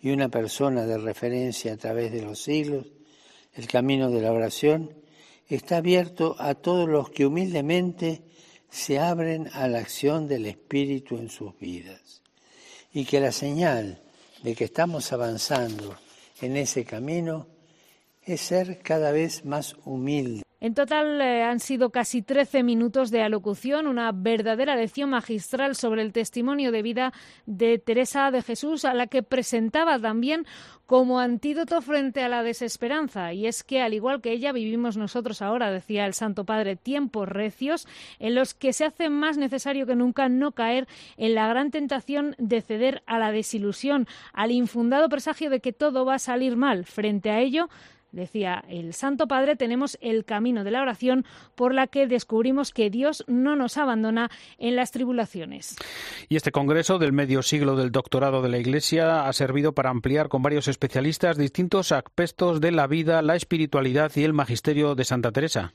y 0.00 0.10
una 0.10 0.28
persona 0.28 0.86
de 0.86 0.98
referencia 0.98 1.74
a 1.74 1.76
través 1.76 2.12
de 2.12 2.22
los 2.22 2.42
siglos, 2.42 2.86
el 3.54 3.66
camino 3.66 4.10
de 4.10 4.22
la 4.22 4.32
oración, 4.32 4.94
está 5.48 5.78
abierto 5.78 6.36
a 6.38 6.54
todos 6.54 6.88
los 6.88 7.10
que 7.10 7.26
humildemente 7.26 8.22
se 8.70 8.98
abren 8.98 9.48
a 9.52 9.68
la 9.68 9.78
acción 9.78 10.28
del 10.28 10.46
Espíritu 10.46 11.16
en 11.16 11.28
sus 11.28 11.58
vidas. 11.58 12.22
Y 12.92 13.04
que 13.04 13.20
la 13.20 13.32
señal 13.32 14.02
de 14.42 14.54
que 14.54 14.64
estamos 14.64 15.12
avanzando 15.12 15.96
en 16.40 16.56
ese 16.56 16.84
camino 16.84 17.46
es 18.26 18.40
ser 18.42 18.80
cada 18.82 19.12
vez 19.12 19.44
más 19.44 19.76
humilde. 19.84 20.42
En 20.58 20.74
total 20.74 21.20
eh, 21.20 21.42
han 21.42 21.60
sido 21.60 21.90
casi 21.90 22.22
13 22.22 22.62
minutos 22.62 23.10
de 23.10 23.22
alocución, 23.22 23.86
una 23.86 24.10
verdadera 24.10 24.74
lección 24.74 25.10
magistral 25.10 25.76
sobre 25.76 26.00
el 26.00 26.12
testimonio 26.12 26.72
de 26.72 26.82
vida 26.82 27.12
de 27.44 27.78
Teresa 27.78 28.30
de 28.30 28.40
Jesús, 28.40 28.86
a 28.86 28.94
la 28.94 29.06
que 29.06 29.22
presentaba 29.22 29.98
también 29.98 30.46
como 30.86 31.20
antídoto 31.20 31.82
frente 31.82 32.22
a 32.22 32.28
la 32.28 32.42
desesperanza. 32.42 33.34
Y 33.34 33.46
es 33.46 33.64
que, 33.64 33.82
al 33.82 33.92
igual 33.92 34.22
que 34.22 34.32
ella, 34.32 34.52
vivimos 34.52 34.96
nosotros 34.96 35.42
ahora, 35.42 35.70
decía 35.70 36.06
el 36.06 36.14
Santo 36.14 36.44
Padre, 36.44 36.76
tiempos 36.76 37.28
recios 37.28 37.86
en 38.18 38.34
los 38.34 38.54
que 38.54 38.72
se 38.72 38.86
hace 38.86 39.10
más 39.10 39.36
necesario 39.36 39.86
que 39.86 39.94
nunca 39.94 40.30
no 40.30 40.52
caer 40.52 40.88
en 41.18 41.34
la 41.34 41.48
gran 41.48 41.70
tentación 41.70 42.34
de 42.38 42.62
ceder 42.62 43.02
a 43.06 43.18
la 43.18 43.30
desilusión, 43.30 44.06
al 44.32 44.52
infundado 44.52 45.10
presagio 45.10 45.50
de 45.50 45.60
que 45.60 45.74
todo 45.74 46.06
va 46.06 46.14
a 46.14 46.18
salir 46.18 46.56
mal. 46.56 46.86
Frente 46.86 47.30
a 47.30 47.40
ello, 47.40 47.68
Decía 48.12 48.64
el 48.68 48.94
Santo 48.94 49.28
Padre, 49.28 49.56
tenemos 49.56 49.98
el 50.00 50.24
camino 50.24 50.64
de 50.64 50.70
la 50.70 50.82
oración 50.82 51.24
por 51.54 51.74
la 51.74 51.86
que 51.86 52.06
descubrimos 52.06 52.72
que 52.72 52.90
Dios 52.90 53.24
no 53.26 53.56
nos 53.56 53.76
abandona 53.76 54.30
en 54.58 54.76
las 54.76 54.92
tribulaciones. 54.92 55.76
Y 56.28 56.36
este 56.36 56.52
Congreso 56.52 56.98
del 56.98 57.12
medio 57.12 57.42
siglo 57.42 57.76
del 57.76 57.92
doctorado 57.92 58.42
de 58.42 58.48
la 58.48 58.58
Iglesia 58.58 59.26
ha 59.26 59.32
servido 59.32 59.72
para 59.72 59.90
ampliar 59.90 60.28
con 60.28 60.42
varios 60.42 60.68
especialistas 60.68 61.36
distintos 61.36 61.92
aspectos 61.92 62.60
de 62.60 62.72
la 62.72 62.86
vida, 62.86 63.22
la 63.22 63.36
espiritualidad 63.36 64.12
y 64.14 64.24
el 64.24 64.32
magisterio 64.32 64.94
de 64.94 65.04
Santa 65.04 65.32
Teresa. 65.32 65.74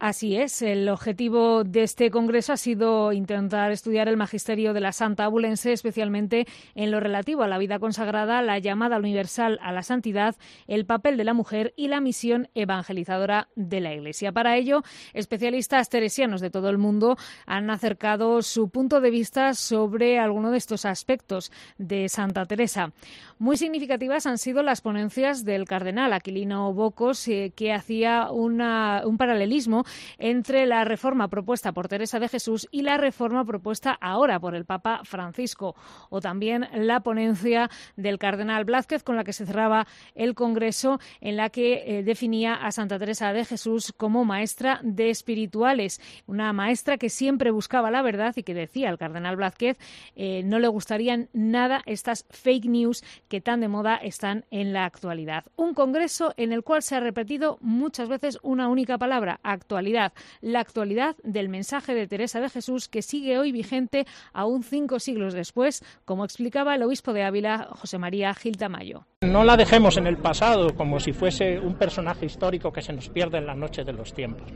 Así 0.00 0.36
es, 0.36 0.62
el 0.62 0.88
objetivo 0.88 1.64
de 1.64 1.82
este 1.82 2.12
congreso 2.12 2.52
ha 2.52 2.56
sido 2.56 3.12
intentar 3.12 3.72
estudiar 3.72 4.06
el 4.06 4.16
magisterio 4.16 4.72
de 4.72 4.80
la 4.80 4.92
Santa 4.92 5.24
Abulense, 5.24 5.72
especialmente 5.72 6.46
en 6.76 6.92
lo 6.92 7.00
relativo 7.00 7.42
a 7.42 7.48
la 7.48 7.58
vida 7.58 7.80
consagrada, 7.80 8.40
la 8.40 8.60
llamada 8.60 8.98
universal 8.98 9.58
a 9.60 9.72
la 9.72 9.82
santidad, 9.82 10.36
el 10.68 10.86
papel 10.86 11.16
de 11.16 11.24
la 11.24 11.34
mujer 11.34 11.74
y 11.74 11.88
la 11.88 12.00
misión 12.00 12.48
evangelizadora 12.54 13.48
de 13.56 13.80
la 13.80 13.92
Iglesia. 13.92 14.30
Para 14.30 14.56
ello, 14.56 14.84
especialistas 15.14 15.88
teresianos 15.88 16.40
de 16.40 16.50
todo 16.50 16.70
el 16.70 16.78
mundo 16.78 17.16
han 17.44 17.68
acercado 17.68 18.40
su 18.42 18.68
punto 18.68 19.00
de 19.00 19.10
vista 19.10 19.52
sobre 19.54 20.20
alguno 20.20 20.52
de 20.52 20.58
estos 20.58 20.84
aspectos 20.84 21.50
de 21.76 22.08
Santa 22.08 22.46
Teresa. 22.46 22.92
Muy 23.40 23.56
significativas 23.56 24.26
han 24.26 24.38
sido 24.38 24.62
las 24.62 24.80
ponencias 24.80 25.44
del 25.44 25.64
cardenal 25.64 26.12
Aquilino 26.12 26.72
Bocos, 26.72 27.26
eh, 27.26 27.52
que 27.56 27.72
hacía 27.72 28.30
un 28.30 29.16
paralelismo 29.18 29.84
entre 30.18 30.66
la 30.66 30.84
reforma 30.84 31.28
propuesta 31.28 31.72
por 31.72 31.88
Teresa 31.88 32.18
de 32.18 32.28
Jesús 32.28 32.68
y 32.70 32.82
la 32.82 32.96
reforma 32.96 33.44
propuesta 33.44 33.96
ahora 34.00 34.38
por 34.40 34.54
el 34.54 34.64
Papa 34.64 35.02
Francisco, 35.04 35.74
o 36.10 36.20
también 36.20 36.68
la 36.72 37.00
ponencia 37.00 37.70
del 37.96 38.18
cardenal 38.18 38.64
Blázquez 38.64 39.02
con 39.02 39.16
la 39.16 39.24
que 39.24 39.32
se 39.32 39.46
cerraba 39.46 39.86
el 40.14 40.34
Congreso, 40.34 41.00
en 41.20 41.36
la 41.36 41.50
que 41.50 41.98
eh, 41.98 42.02
definía 42.02 42.54
a 42.54 42.72
Santa 42.72 42.98
Teresa 42.98 43.32
de 43.32 43.44
Jesús 43.44 43.92
como 43.96 44.24
maestra 44.24 44.80
de 44.82 45.10
espirituales, 45.10 46.00
una 46.26 46.52
maestra 46.52 46.98
que 46.98 47.10
siempre 47.10 47.50
buscaba 47.50 47.90
la 47.90 48.02
verdad 48.02 48.34
y 48.36 48.42
que 48.42 48.54
decía 48.54 48.90
el 48.90 48.98
cardenal 48.98 49.36
Blázquez 49.36 49.78
eh, 50.16 50.42
no 50.44 50.58
le 50.58 50.68
gustarían 50.68 51.28
nada 51.32 51.82
estas 51.86 52.26
fake 52.30 52.66
news 52.66 53.04
que 53.28 53.40
tan 53.40 53.60
de 53.60 53.68
moda 53.68 53.96
están 53.96 54.44
en 54.50 54.72
la 54.72 54.84
actualidad. 54.84 55.44
Un 55.56 55.74
congreso 55.74 56.34
en 56.36 56.52
el 56.52 56.62
cual 56.62 56.82
se 56.82 56.96
ha 56.96 57.00
repetido 57.00 57.58
muchas 57.60 58.08
veces 58.08 58.38
una 58.42 58.68
única 58.68 58.98
palabra, 58.98 59.40
actualidad, 59.42 59.77
la 59.82 60.60
actualidad 60.60 61.16
del 61.22 61.48
mensaje 61.48 61.94
de 61.94 62.06
Teresa 62.06 62.40
de 62.40 62.48
Jesús 62.48 62.88
que 62.88 63.02
sigue 63.02 63.38
hoy 63.38 63.52
vigente 63.52 64.06
aún 64.32 64.62
cinco 64.62 64.98
siglos 64.98 65.34
después, 65.34 65.84
como 66.04 66.24
explicaba 66.24 66.74
el 66.74 66.82
obispo 66.82 67.12
de 67.12 67.22
Ávila, 67.22 67.68
José 67.72 67.98
María 67.98 68.34
Gil 68.34 68.56
Tamayo. 68.56 69.04
No 69.22 69.44
la 69.44 69.56
dejemos 69.56 69.96
en 69.96 70.06
el 70.06 70.16
pasado 70.16 70.74
como 70.74 71.00
si 71.00 71.12
fuese 71.12 71.58
un 71.58 71.74
personaje 71.74 72.26
histórico 72.26 72.72
que 72.72 72.82
se 72.82 72.92
nos 72.92 73.08
pierde 73.08 73.38
en 73.38 73.46
la 73.46 73.54
noche 73.54 73.84
de 73.84 73.92
los 73.92 74.12
tiempos, 74.14 74.48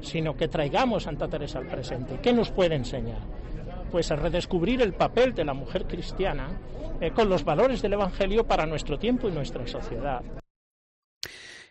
sino 0.00 0.36
que 0.36 0.48
traigamos 0.48 1.04
Santa 1.04 1.28
Teresa 1.28 1.58
al 1.58 1.66
presente. 1.66 2.18
¿Qué 2.22 2.32
nos 2.32 2.50
puede 2.50 2.74
enseñar? 2.74 3.20
Pues 3.90 4.10
a 4.10 4.16
redescubrir 4.16 4.82
el 4.82 4.92
papel 4.92 5.34
de 5.34 5.44
la 5.44 5.54
mujer 5.54 5.86
cristiana 5.86 6.48
eh, 7.00 7.12
con 7.12 7.28
los 7.28 7.44
valores 7.44 7.82
del 7.82 7.94
Evangelio 7.94 8.46
para 8.46 8.66
nuestro 8.66 8.98
tiempo 8.98 9.28
y 9.28 9.32
nuestra 9.32 9.66
sociedad. 9.66 10.22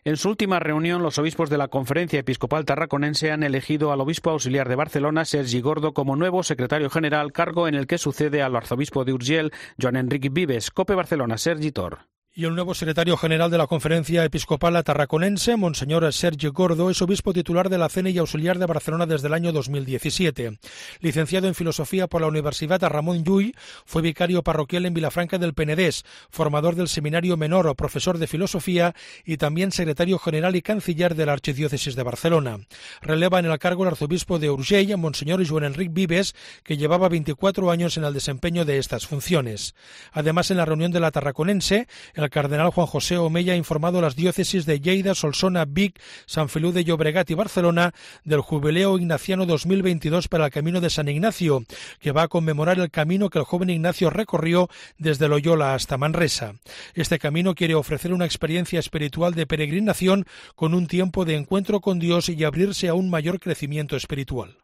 En 0.06 0.16
su 0.16 0.30
última 0.30 0.60
reunión, 0.60 1.04
los 1.04 1.18
obispos 1.18 1.50
de 1.50 1.58
la 1.58 1.68
Conferencia 1.68 2.20
Episcopal 2.20 2.64
Tarraconense 2.64 3.32
han 3.32 3.44
elegido 3.44 3.92
al 3.92 4.00
obispo 4.00 4.30
auxiliar 4.30 4.70
de 4.70 4.76
Barcelona, 4.76 5.26
Sergi 5.26 5.60
Gordo, 5.60 5.94
como 5.94 6.16
nuevo 6.16 6.42
secretario 6.44 6.90
general, 6.90 7.34
cargo 7.34 7.68
en 7.68 7.76
el 7.76 7.86
que 7.86 7.98
sucede 7.98 8.42
al 8.42 8.56
arzobispo 8.56 9.04
de 9.04 9.14
Urgell, 9.14 9.52
Joan 9.80 9.98
Enrique 9.98 10.30
Vives. 10.30 10.72
Cope 10.72 10.96
Barcelona, 10.96 11.38
Sergi 11.38 11.72
Tor 11.72 12.00
y 12.36 12.46
el 12.46 12.54
nuevo 12.54 12.76
secretario 12.76 13.18
general 13.18 13.50
de 13.50 13.58
la 13.58 13.66
Conferencia 13.66 14.24
Episcopal 14.24 14.82
Tarraconense, 14.84 15.58
Monseñor 15.58 16.12
Sergio 16.14 16.54
Gordo, 16.54 16.90
es 16.90 17.02
obispo 17.02 17.34
titular 17.34 17.70
de 17.70 17.80
la 17.80 17.90
CENE 17.90 18.12
y 18.12 18.20
auxiliar 18.20 18.60
de 18.60 18.68
Barcelona 18.68 19.08
desde 19.08 19.28
el 19.28 19.34
año 19.34 19.52
2017. 19.52 20.60
Licenciado 21.00 21.48
en 21.48 21.56
Filosofía 21.56 22.08
por 22.08 22.22
la 22.22 22.28
Universidad 22.28 22.82
Ramón 22.82 23.24
Llull, 23.24 23.56
fue 23.86 24.04
vicario 24.04 24.44
parroquial 24.44 24.86
en 24.86 24.94
Vilafranca 24.94 25.40
del 25.40 25.56
Penedés, 25.56 26.06
formador 26.30 26.76
del 26.76 26.88
Seminario 26.88 27.36
Menor, 27.36 27.76
profesor 27.76 28.20
de 28.20 28.28
Filosofía 28.28 28.94
y 29.26 29.38
también 29.38 29.72
secretario 29.72 30.20
general 30.20 30.56
y 30.56 30.62
canciller 30.62 31.16
de 31.16 31.26
la 31.26 31.34
Archidiócesis 31.34 31.96
de 31.96 32.04
Barcelona. 32.04 32.60
Releva 33.02 33.40
en 33.40 33.48
el 33.48 33.60
cargo 33.60 33.84
el 33.84 33.90
arzobispo 33.90 34.38
de 34.38 34.52
Urgell, 34.52 34.96
Monseñor 34.98 35.46
Joan 35.46 35.64
Enric 35.64 35.92
Vives, 35.92 36.36
que 36.64 36.78
llevaba 36.78 37.10
24 37.10 37.72
años 37.72 37.98
en 37.98 38.04
el 38.04 38.14
desempeño 38.14 38.66
de 38.66 38.78
estas 38.78 39.08
funciones. 39.08 39.74
Además, 40.12 40.52
en 40.52 40.58
la 40.58 40.66
reunión 40.66 40.92
de 40.92 41.00
la 41.00 41.12
Tarraconense, 41.12 41.88
el 42.14 42.29
el 42.30 42.32
cardenal 42.32 42.70
Juan 42.70 42.86
José 42.86 43.18
Omeya 43.18 43.54
ha 43.54 43.56
informado 43.56 43.98
a 43.98 44.02
las 44.04 44.16
diócesis 44.16 44.68
de 44.68 44.80
Lleida, 44.80 45.16
Solsona, 45.16 45.66
Vic, 45.66 46.00
San 46.28 46.48
Feliu 46.48 46.72
de 46.72 46.84
Llobregat 46.84 47.28
y 47.32 47.34
Barcelona 47.34 47.92
del 48.24 48.42
Jubileo 48.42 49.00
Ignaciano 49.00 49.48
2022 49.48 50.28
para 50.28 50.46
el 50.46 50.52
Camino 50.52 50.80
de 50.80 50.92
San 50.92 51.10
Ignacio, 51.10 51.64
que 52.00 52.12
va 52.12 52.24
a 52.24 52.28
conmemorar 52.28 52.78
el 52.78 52.92
camino 52.92 53.32
que 53.32 53.40
el 53.40 53.46
joven 53.46 53.72
Ignacio 53.72 54.12
recorrió 54.12 54.70
desde 55.00 55.28
Loyola 55.28 55.74
hasta 55.74 55.98
Manresa. 55.98 56.54
Este 56.94 57.18
camino 57.18 57.56
quiere 57.56 57.74
ofrecer 57.74 58.14
una 58.14 58.26
experiencia 58.26 58.80
espiritual 58.80 59.34
de 59.34 59.48
peregrinación 59.48 60.26
con 60.54 60.76
un 60.76 60.86
tiempo 60.86 61.26
de 61.26 61.36
encuentro 61.36 61.82
con 61.82 61.98
Dios 61.98 62.30
y 62.30 62.44
abrirse 62.44 62.90
a 62.90 62.94
un 62.94 63.10
mayor 63.10 63.40
crecimiento 63.40 63.96
espiritual. 63.96 64.56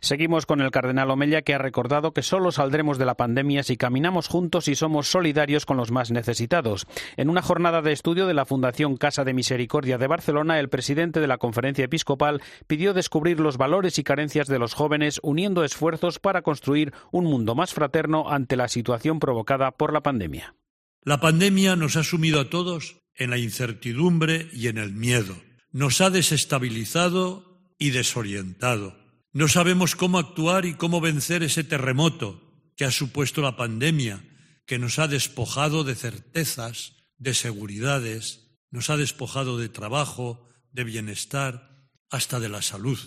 Seguimos 0.00 0.46
con 0.46 0.60
el 0.60 0.70
cardenal 0.70 1.10
Omeya 1.10 1.42
que 1.42 1.54
ha 1.54 1.58
recordado 1.58 2.12
que 2.12 2.22
solo 2.22 2.52
saldremos 2.52 2.98
de 2.98 3.04
la 3.04 3.16
pandemia 3.16 3.62
si 3.62 3.76
caminamos 3.76 4.28
juntos 4.28 4.68
y 4.68 4.74
somos 4.74 5.08
solidarios 5.08 5.66
con 5.66 5.76
los 5.76 5.90
más 5.90 6.10
necesitados. 6.10 6.86
En 7.16 7.28
una 7.28 7.42
jornada 7.42 7.82
de 7.82 7.92
estudio 7.92 8.26
de 8.26 8.34
la 8.34 8.46
Fundación 8.46 8.96
Casa 8.96 9.24
de 9.24 9.34
Misericordia 9.34 9.98
de 9.98 10.06
Barcelona, 10.06 10.60
el 10.60 10.68
presidente 10.68 11.20
de 11.20 11.26
la 11.26 11.38
Conferencia 11.38 11.84
Episcopal 11.84 12.42
pidió 12.66 12.94
descubrir 12.94 13.40
los 13.40 13.56
valores 13.56 13.98
y 13.98 14.04
carencias 14.04 14.46
de 14.46 14.58
los 14.58 14.74
jóvenes 14.74 15.20
uniendo 15.22 15.64
esfuerzos 15.64 16.18
para 16.18 16.42
construir 16.42 16.92
un 17.10 17.24
mundo 17.24 17.54
más 17.54 17.74
fraterno 17.74 18.30
ante 18.30 18.56
la 18.56 18.68
situación 18.68 19.18
provocada 19.18 19.72
por 19.72 19.92
la 19.92 20.02
pandemia. 20.02 20.54
La 21.02 21.20
pandemia 21.20 21.76
nos 21.76 21.96
ha 21.96 22.04
sumido 22.04 22.40
a 22.40 22.50
todos 22.50 22.98
en 23.16 23.30
la 23.30 23.38
incertidumbre 23.38 24.48
y 24.52 24.68
en 24.68 24.78
el 24.78 24.92
miedo. 24.92 25.34
Nos 25.72 26.00
ha 26.00 26.10
desestabilizado 26.10 27.72
y 27.78 27.90
desorientado. 27.90 28.99
No 29.32 29.46
sabemos 29.46 29.94
cómo 29.94 30.18
actuar 30.18 30.64
y 30.64 30.74
cómo 30.74 31.00
vencer 31.00 31.42
ese 31.42 31.62
terremoto 31.62 32.40
que 32.76 32.84
ha 32.84 32.90
supuesto 32.90 33.42
la 33.42 33.56
pandemia 33.56 34.24
que 34.66 34.78
nos 34.78 34.98
ha 34.98 35.06
despojado 35.06 35.84
de 35.84 35.94
certezas, 35.94 36.96
de 37.18 37.34
seguridades, 37.34 38.56
nos 38.70 38.90
ha 38.90 38.96
despojado 38.96 39.58
de 39.58 39.68
trabajo, 39.68 40.48
de 40.72 40.84
bienestar, 40.84 41.88
hasta 42.10 42.40
de 42.40 42.48
la 42.48 42.62
salud. 42.62 42.98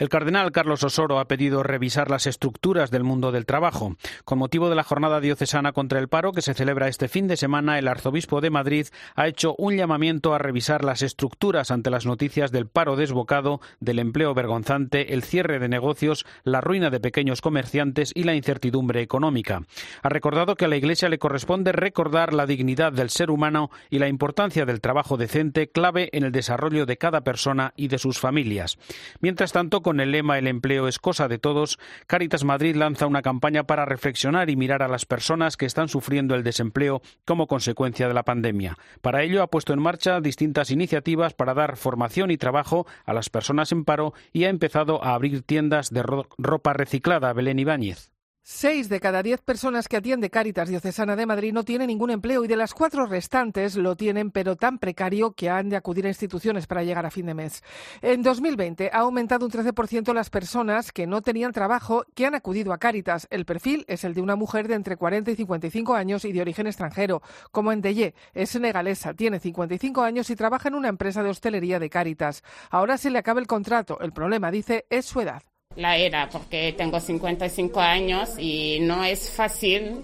El 0.00 0.08
cardenal 0.08 0.50
Carlos 0.50 0.82
Osoro 0.82 1.18
ha 1.18 1.28
pedido 1.28 1.62
revisar 1.62 2.10
las 2.10 2.26
estructuras 2.26 2.90
del 2.90 3.04
mundo 3.04 3.32
del 3.32 3.44
trabajo. 3.44 3.96
Con 4.24 4.38
motivo 4.38 4.70
de 4.70 4.74
la 4.74 4.82
jornada 4.82 5.20
diocesana 5.20 5.72
contra 5.72 5.98
el 5.98 6.08
paro 6.08 6.32
que 6.32 6.40
se 6.40 6.54
celebra 6.54 6.88
este 6.88 7.06
fin 7.06 7.28
de 7.28 7.36
semana, 7.36 7.78
el 7.78 7.86
arzobispo 7.86 8.40
de 8.40 8.48
Madrid 8.48 8.86
ha 9.14 9.28
hecho 9.28 9.54
un 9.58 9.76
llamamiento 9.76 10.32
a 10.32 10.38
revisar 10.38 10.86
las 10.86 11.02
estructuras 11.02 11.70
ante 11.70 11.90
las 11.90 12.06
noticias 12.06 12.50
del 12.50 12.66
paro 12.66 12.96
desbocado, 12.96 13.60
del 13.78 13.98
empleo 13.98 14.32
vergonzante, 14.32 15.12
el 15.12 15.22
cierre 15.22 15.58
de 15.58 15.68
negocios, 15.68 16.24
la 16.44 16.62
ruina 16.62 16.88
de 16.88 17.00
pequeños 17.00 17.42
comerciantes 17.42 18.10
y 18.14 18.22
la 18.24 18.34
incertidumbre 18.34 19.02
económica. 19.02 19.64
Ha 20.02 20.08
recordado 20.08 20.56
que 20.56 20.64
a 20.64 20.68
la 20.68 20.76
Iglesia 20.76 21.10
le 21.10 21.18
corresponde 21.18 21.72
recordar 21.72 22.32
la 22.32 22.46
dignidad 22.46 22.94
del 22.94 23.10
ser 23.10 23.30
humano 23.30 23.70
y 23.90 23.98
la 23.98 24.08
importancia 24.08 24.64
del 24.64 24.80
trabajo 24.80 25.18
decente, 25.18 25.68
clave 25.68 26.08
en 26.12 26.24
el 26.24 26.32
desarrollo 26.32 26.86
de 26.86 26.96
cada 26.96 27.20
persona 27.20 27.74
y 27.76 27.88
de 27.88 27.98
sus 27.98 28.18
familias. 28.18 28.78
Mientras 29.20 29.52
tanto, 29.52 29.82
con 29.90 29.98
el 29.98 30.12
lema 30.12 30.38
El 30.38 30.46
empleo 30.46 30.86
es 30.86 31.00
cosa 31.00 31.26
de 31.26 31.40
todos, 31.40 31.76
Caritas 32.06 32.44
Madrid 32.44 32.76
lanza 32.76 33.08
una 33.08 33.22
campaña 33.22 33.64
para 33.64 33.86
reflexionar 33.86 34.48
y 34.48 34.54
mirar 34.54 34.84
a 34.84 34.88
las 34.88 35.04
personas 35.04 35.56
que 35.56 35.66
están 35.66 35.88
sufriendo 35.88 36.36
el 36.36 36.44
desempleo 36.44 37.02
como 37.24 37.48
consecuencia 37.48 38.06
de 38.06 38.14
la 38.14 38.22
pandemia. 38.22 38.78
Para 39.00 39.24
ello 39.24 39.42
ha 39.42 39.48
puesto 39.48 39.72
en 39.72 39.82
marcha 39.82 40.20
distintas 40.20 40.70
iniciativas 40.70 41.34
para 41.34 41.54
dar 41.54 41.76
formación 41.76 42.30
y 42.30 42.36
trabajo 42.36 42.86
a 43.04 43.12
las 43.12 43.30
personas 43.30 43.72
en 43.72 43.84
paro 43.84 44.14
y 44.32 44.44
ha 44.44 44.48
empezado 44.48 45.02
a 45.02 45.14
abrir 45.14 45.42
tiendas 45.42 45.90
de 45.90 46.04
ropa 46.04 46.72
reciclada. 46.72 47.32
Belén 47.32 47.58
Ibáñez. 47.58 48.12
Seis 48.52 48.88
de 48.88 48.98
cada 48.98 49.22
diez 49.22 49.40
personas 49.40 49.86
que 49.86 49.96
atiende 49.96 50.28
Cáritas 50.28 50.68
Diocesana 50.68 51.14
de 51.14 51.24
Madrid 51.24 51.52
no 51.52 51.64
tienen 51.64 51.86
ningún 51.86 52.10
empleo 52.10 52.44
y 52.44 52.48
de 52.48 52.56
las 52.56 52.74
cuatro 52.74 53.06
restantes 53.06 53.76
lo 53.76 53.94
tienen, 53.94 54.32
pero 54.32 54.56
tan 54.56 54.78
precario 54.78 55.32
que 55.32 55.48
han 55.48 55.68
de 55.68 55.76
acudir 55.76 56.04
a 56.04 56.08
instituciones 56.08 56.66
para 56.66 56.82
llegar 56.82 57.06
a 57.06 57.12
fin 57.12 57.26
de 57.26 57.34
mes. 57.34 57.62
En 58.02 58.22
2020 58.22 58.90
ha 58.92 58.98
aumentado 58.98 59.46
un 59.46 59.52
13% 59.52 60.12
las 60.12 60.30
personas 60.30 60.90
que 60.90 61.06
no 61.06 61.22
tenían 61.22 61.52
trabajo 61.52 62.04
que 62.12 62.26
han 62.26 62.34
acudido 62.34 62.72
a 62.72 62.78
Cáritas. 62.78 63.28
El 63.30 63.44
perfil 63.44 63.84
es 63.86 64.02
el 64.02 64.14
de 64.14 64.20
una 64.20 64.34
mujer 64.34 64.66
de 64.66 64.74
entre 64.74 64.96
40 64.96 65.30
y 65.30 65.36
55 65.36 65.94
años 65.94 66.24
y 66.24 66.32
de 66.32 66.40
origen 66.40 66.66
extranjero, 66.66 67.22
como 67.52 67.70
en 67.70 67.82
Deye. 67.82 68.14
Es 68.34 68.50
senegalesa, 68.50 69.14
tiene 69.14 69.38
55 69.38 70.02
años 70.02 70.28
y 70.28 70.34
trabaja 70.34 70.68
en 70.68 70.74
una 70.74 70.88
empresa 70.88 71.22
de 71.22 71.30
hostelería 71.30 71.78
de 71.78 71.88
Cáritas. 71.88 72.42
Ahora 72.68 72.98
se 72.98 73.10
le 73.10 73.18
acaba 73.18 73.40
el 73.40 73.46
contrato. 73.46 74.00
El 74.00 74.12
problema, 74.12 74.50
dice, 74.50 74.86
es 74.90 75.06
su 75.06 75.20
edad 75.20 75.44
la 75.76 75.96
era, 75.96 76.28
porque 76.28 76.74
tengo 76.76 76.98
55 76.98 77.78
años 77.80 78.30
y 78.38 78.78
no 78.80 79.04
es 79.04 79.30
fácil 79.30 80.02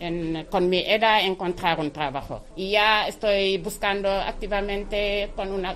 con 0.49 0.69
mi 0.69 0.79
edad 0.79 1.21
encontrar 1.23 1.81
un 1.81 1.91
trabajo. 1.91 2.45
Y 2.55 2.71
ya 2.71 3.09
estoy 3.09 3.59
buscando 3.59 4.09
activamente 4.09 5.33
con 5.35 5.51
un 5.51 5.67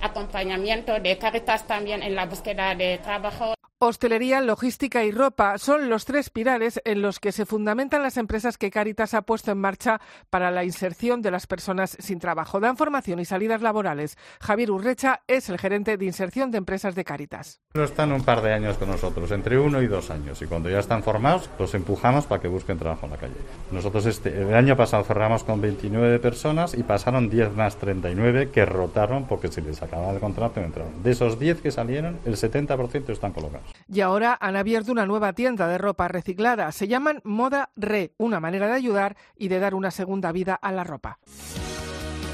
acompañamiento 0.00 0.98
de 0.98 1.16
Caritas 1.16 1.64
también 1.64 2.02
en 2.02 2.16
la 2.16 2.26
búsqueda 2.26 2.74
de 2.74 2.98
trabajo. 2.98 3.54
Hostelería, 3.82 4.42
logística 4.42 5.04
y 5.04 5.10
ropa 5.10 5.56
son 5.56 5.88
los 5.88 6.04
tres 6.04 6.28
pilares 6.28 6.82
en 6.84 7.00
los 7.00 7.18
que 7.18 7.32
se 7.32 7.46
fundamentan 7.46 8.02
las 8.02 8.18
empresas 8.18 8.58
que 8.58 8.70
Caritas 8.70 9.14
ha 9.14 9.22
puesto 9.22 9.52
en 9.52 9.58
marcha 9.58 10.02
para 10.28 10.50
la 10.50 10.64
inserción 10.64 11.22
de 11.22 11.30
las 11.30 11.46
personas 11.46 11.96
sin 11.98 12.18
trabajo. 12.18 12.60
Dan 12.60 12.76
formación 12.76 13.20
y 13.20 13.24
salidas 13.24 13.62
laborales. 13.62 14.18
Javier 14.38 14.70
Urrecha 14.70 15.22
es 15.26 15.48
el 15.48 15.58
gerente 15.58 15.96
de 15.96 16.04
inserción 16.04 16.50
de 16.50 16.58
empresas 16.58 16.94
de 16.94 17.04
Caritas. 17.04 17.62
Están 17.72 18.12
un 18.12 18.22
par 18.22 18.42
de 18.42 18.52
años 18.52 18.76
con 18.76 18.90
nosotros, 18.90 19.30
entre 19.30 19.58
uno 19.58 19.80
y 19.80 19.86
dos 19.86 20.10
años, 20.10 20.42
y 20.42 20.46
cuando 20.46 20.68
ya 20.68 20.80
están 20.80 21.02
formados, 21.02 21.48
los 21.58 21.72
empujamos 21.72 22.26
para 22.26 22.42
que 22.42 22.48
busquen 22.48 22.78
trabajo 22.78 23.06
en 23.06 23.12
la 23.12 23.16
calle. 23.16 23.36
Nosotros 23.70 24.04
este, 24.04 24.42
el 24.42 24.52
año 24.52 24.76
pasado 24.76 25.04
cerramos 25.04 25.42
con 25.42 25.62
29 25.62 26.18
personas 26.18 26.74
y 26.74 26.82
pasaron 26.82 27.30
10 27.30 27.56
más 27.56 27.76
39 27.76 28.50
que 28.50 28.66
rotaron 28.66 29.24
porque 29.26 29.48
se 29.48 29.62
les 29.62 29.82
acababa 29.82 30.12
el 30.12 30.20
contrato 30.20 30.60
y 30.60 30.64
entraron. 30.64 31.02
De 31.02 31.12
esos 31.12 31.38
10 31.38 31.62
que 31.62 31.70
salieron, 31.70 32.18
el 32.26 32.36
70% 32.36 33.08
están 33.08 33.32
colocados. 33.32 33.69
Y 33.88 34.00
ahora 34.00 34.36
han 34.40 34.56
abierto 34.56 34.92
una 34.92 35.06
nueva 35.06 35.32
tienda 35.32 35.66
de 35.68 35.78
ropa 35.78 36.08
reciclada. 36.08 36.70
Se 36.72 36.88
llaman 36.88 37.20
Moda 37.24 37.70
Re, 37.76 38.12
una 38.18 38.40
manera 38.40 38.66
de 38.66 38.74
ayudar 38.74 39.16
y 39.36 39.48
de 39.48 39.58
dar 39.58 39.74
una 39.74 39.90
segunda 39.90 40.32
vida 40.32 40.54
a 40.54 40.72
la 40.72 40.84
ropa. 40.84 41.18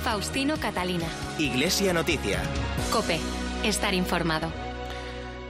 Faustino 0.02 0.56
Catalina. 0.58 1.06
Iglesia 1.38 1.92
Noticia. 1.92 2.40
Cope. 2.92 3.18
Estar 3.64 3.94
informado. 3.94 4.65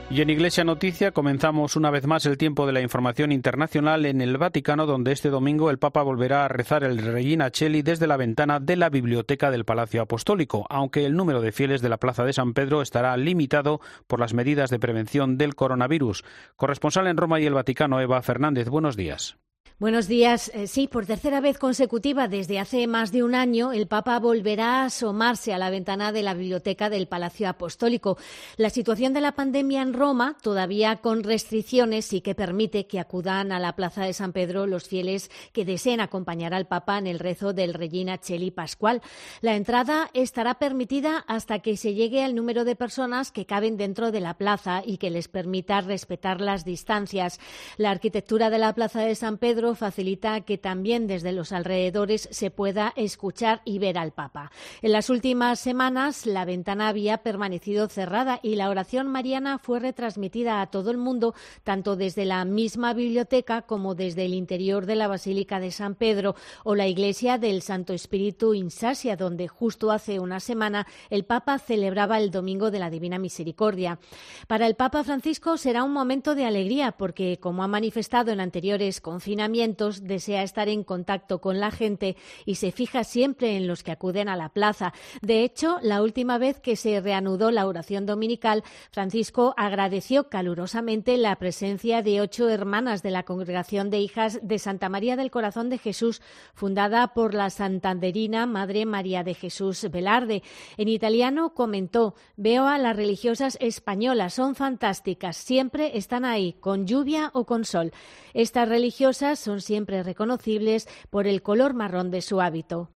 Y 0.09 0.21
en 0.21 0.29
Iglesia 0.29 0.63
Noticia 0.63 1.11
comenzamos 1.11 1.75
una 1.75 1.91
vez 1.91 2.07
más 2.07 2.25
el 2.25 2.37
tiempo 2.37 2.65
de 2.65 2.71
la 2.71 2.79
información 2.79 3.33
internacional 3.33 4.05
en 4.05 4.21
el 4.21 4.37
Vaticano, 4.37 4.85
donde 4.85 5.11
este 5.11 5.29
domingo 5.29 5.69
el 5.69 5.79
Papa 5.79 6.01
volverá 6.01 6.45
a 6.45 6.47
rezar 6.47 6.85
el 6.85 6.97
Regina 6.99 7.51
Cheli 7.51 7.81
desde 7.81 8.07
la 8.07 8.15
ventana 8.15 8.61
de 8.61 8.77
la 8.77 8.89
biblioteca 8.89 9.51
del 9.51 9.65
Palacio 9.65 10.01
Apostólico, 10.01 10.65
aunque 10.69 11.05
el 11.05 11.17
número 11.17 11.41
de 11.41 11.51
fieles 11.51 11.81
de 11.81 11.89
la 11.89 11.97
Plaza 11.97 12.23
de 12.23 12.31
San 12.31 12.53
Pedro 12.53 12.81
estará 12.81 13.17
limitado 13.17 13.81
por 14.07 14.21
las 14.21 14.33
medidas 14.33 14.69
de 14.69 14.79
prevención 14.79 15.37
del 15.37 15.55
coronavirus. 15.55 16.23
Corresponsal 16.55 17.07
en 17.07 17.17
Roma 17.17 17.41
y 17.41 17.45
el 17.45 17.53
Vaticano, 17.53 17.99
Eva 17.99 18.21
Fernández, 18.21 18.69
buenos 18.69 18.95
días. 18.95 19.37
Buenos 19.79 20.07
días. 20.07 20.49
Eh, 20.55 20.65
sí, 20.65 20.87
por 20.87 21.05
tercera 21.05 21.39
vez 21.39 21.59
consecutiva 21.59 22.27
desde 22.27 22.57
hace 22.57 22.87
más 22.87 23.11
de 23.11 23.21
un 23.21 23.35
año, 23.35 23.73
el 23.73 23.85
Papa 23.85 24.17
volverá 24.17 24.81
a 24.81 24.85
asomarse 24.85 25.53
a 25.53 25.59
la 25.59 25.69
ventana 25.69 26.11
de 26.11 26.23
la 26.23 26.33
biblioteca 26.33 26.89
del 26.89 27.07
Palacio 27.07 27.47
Apostólico. 27.47 28.17
La 28.55 28.71
situación 28.71 29.13
de 29.13 29.21
la 29.21 29.33
pandemia 29.33 29.83
en 29.83 29.93
Roma, 29.93 30.35
todavía 30.41 30.95
con 30.95 31.23
restricciones, 31.23 32.05
sí 32.05 32.21
que 32.21 32.33
permite 32.33 32.87
que 32.87 32.99
acudan 32.99 33.51
a 33.51 33.59
la 33.59 33.75
Plaza 33.75 34.03
de 34.03 34.13
San 34.13 34.33
Pedro 34.33 34.65
los 34.65 34.87
fieles 34.87 35.29
que 35.53 35.63
deseen 35.63 36.01
acompañar 36.01 36.55
al 36.55 36.65
Papa 36.65 36.97
en 36.97 37.05
el 37.05 37.19
rezo 37.19 37.53
del 37.53 37.75
Regina 37.75 38.17
Cheli 38.17 38.49
Pascual. 38.49 39.03
La 39.41 39.55
entrada 39.55 40.09
estará 40.15 40.55
permitida 40.55 41.23
hasta 41.27 41.59
que 41.59 41.77
se 41.77 41.93
llegue 41.93 42.23
al 42.23 42.33
número 42.33 42.65
de 42.65 42.75
personas 42.75 43.31
que 43.31 43.45
caben 43.45 43.77
dentro 43.77 44.11
de 44.11 44.21
la 44.21 44.39
plaza 44.39 44.81
y 44.83 44.97
que 44.97 45.11
les 45.11 45.27
permita 45.27 45.81
respetar 45.81 46.41
las 46.41 46.65
distancias. 46.65 47.39
La 47.77 47.91
arquitectura 47.91 48.49
de 48.49 48.57
la 48.57 48.73
Plaza 48.73 49.01
de 49.01 49.13
San 49.13 49.37
Pedro 49.37 49.66
facilita 49.75 50.41
que 50.41 50.57
también 50.57 51.07
desde 51.07 51.31
los 51.31 51.51
alrededores 51.51 52.27
se 52.31 52.51
pueda 52.51 52.93
escuchar 52.95 53.61
y 53.65 53.79
ver 53.79 53.97
al 53.97 54.11
Papa. 54.11 54.51
En 54.81 54.91
las 54.91 55.09
últimas 55.09 55.59
semanas 55.59 56.25
la 56.25 56.45
ventana 56.45 56.87
había 56.87 57.19
permanecido 57.19 57.87
cerrada 57.87 58.39
y 58.43 58.55
la 58.55 58.69
oración 58.69 59.07
mariana 59.07 59.57
fue 59.57 59.79
retransmitida 59.79 60.61
a 60.61 60.67
todo 60.67 60.91
el 60.91 60.97
mundo, 60.97 61.33
tanto 61.63 61.95
desde 61.95 62.25
la 62.25 62.45
misma 62.45 62.93
biblioteca 62.93 63.63
como 63.63 63.95
desde 63.95 64.25
el 64.25 64.33
interior 64.33 64.85
de 64.85 64.95
la 64.95 65.07
Basílica 65.07 65.59
de 65.59 65.71
San 65.71 65.95
Pedro 65.95 66.35
o 66.63 66.75
la 66.75 66.87
iglesia 66.87 67.37
del 67.37 67.61
Santo 67.61 67.93
Espíritu 67.93 68.53
Insasia, 68.53 69.15
donde 69.15 69.47
justo 69.47 69.91
hace 69.91 70.19
una 70.19 70.39
semana 70.39 70.87
el 71.09 71.25
Papa 71.25 71.59
celebraba 71.59 72.19
el 72.19 72.31
Domingo 72.31 72.71
de 72.71 72.79
la 72.79 72.89
Divina 72.89 73.19
Misericordia. 73.19 73.99
Para 74.47 74.67
el 74.67 74.75
Papa 74.75 75.03
Francisco 75.03 75.57
será 75.57 75.83
un 75.83 75.93
momento 75.93 76.35
de 76.35 76.45
alegría 76.45 76.93
porque, 76.93 77.37
como 77.39 77.63
ha 77.63 77.67
manifestado 77.67 78.31
en 78.31 78.39
anteriores 78.39 79.01
confinamientos, 79.01 79.56
desea 80.01 80.43
estar 80.43 80.69
en 80.69 80.83
contacto 80.83 81.39
con 81.39 81.59
la 81.59 81.71
gente 81.71 82.15
y 82.45 82.55
se 82.55 82.71
fija 82.71 83.03
siempre 83.03 83.57
en 83.57 83.67
los 83.67 83.83
que 83.83 83.91
acuden 83.91 84.29
a 84.29 84.35
la 84.35 84.49
plaza. 84.49 84.93
De 85.21 85.43
hecho, 85.43 85.77
la 85.81 86.01
última 86.01 86.37
vez 86.37 86.59
que 86.59 86.75
se 86.75 86.99
reanudó 87.01 87.51
la 87.51 87.67
oración 87.67 88.05
dominical, 88.05 88.63
Francisco 88.91 89.53
agradeció 89.57 90.29
calurosamente 90.29 91.17
la 91.17 91.35
presencia 91.37 92.01
de 92.01 92.21
ocho 92.21 92.49
hermanas 92.49 93.03
de 93.03 93.11
la 93.11 93.23
Congregación 93.23 93.89
de 93.89 93.99
Hijas 93.99 94.39
de 94.41 94.59
Santa 94.59 94.89
María 94.89 95.15
del 95.15 95.31
Corazón 95.31 95.69
de 95.69 95.77
Jesús, 95.77 96.21
fundada 96.53 97.13
por 97.13 97.33
la 97.33 97.49
santanderina 97.49 98.45
Madre 98.45 98.85
María 98.85 99.23
de 99.23 99.33
Jesús 99.33 99.87
Velarde. 99.91 100.43
En 100.77 100.87
italiano 100.87 101.53
comentó, 101.53 102.15
veo 102.35 102.67
a 102.67 102.77
las 102.77 102.95
religiosas 102.95 103.57
españolas, 103.61 104.33
son 104.33 104.55
fantásticas, 104.55 105.37
siempre 105.37 105.97
están 105.97 106.25
ahí, 106.25 106.53
con 106.59 106.85
lluvia 106.85 107.31
o 107.33 107.45
con 107.45 107.65
sol. 107.65 107.91
Estas 108.33 108.69
religiosas 108.69 109.39
son 109.47 109.61
siempre 109.61 110.03
reconocibles 110.03 110.89
por 111.09 111.25
el 111.25 111.41
color 111.41 111.73
marrón 111.73 112.11
de 112.11 112.21
su 112.21 112.41
hábito. 112.41 112.91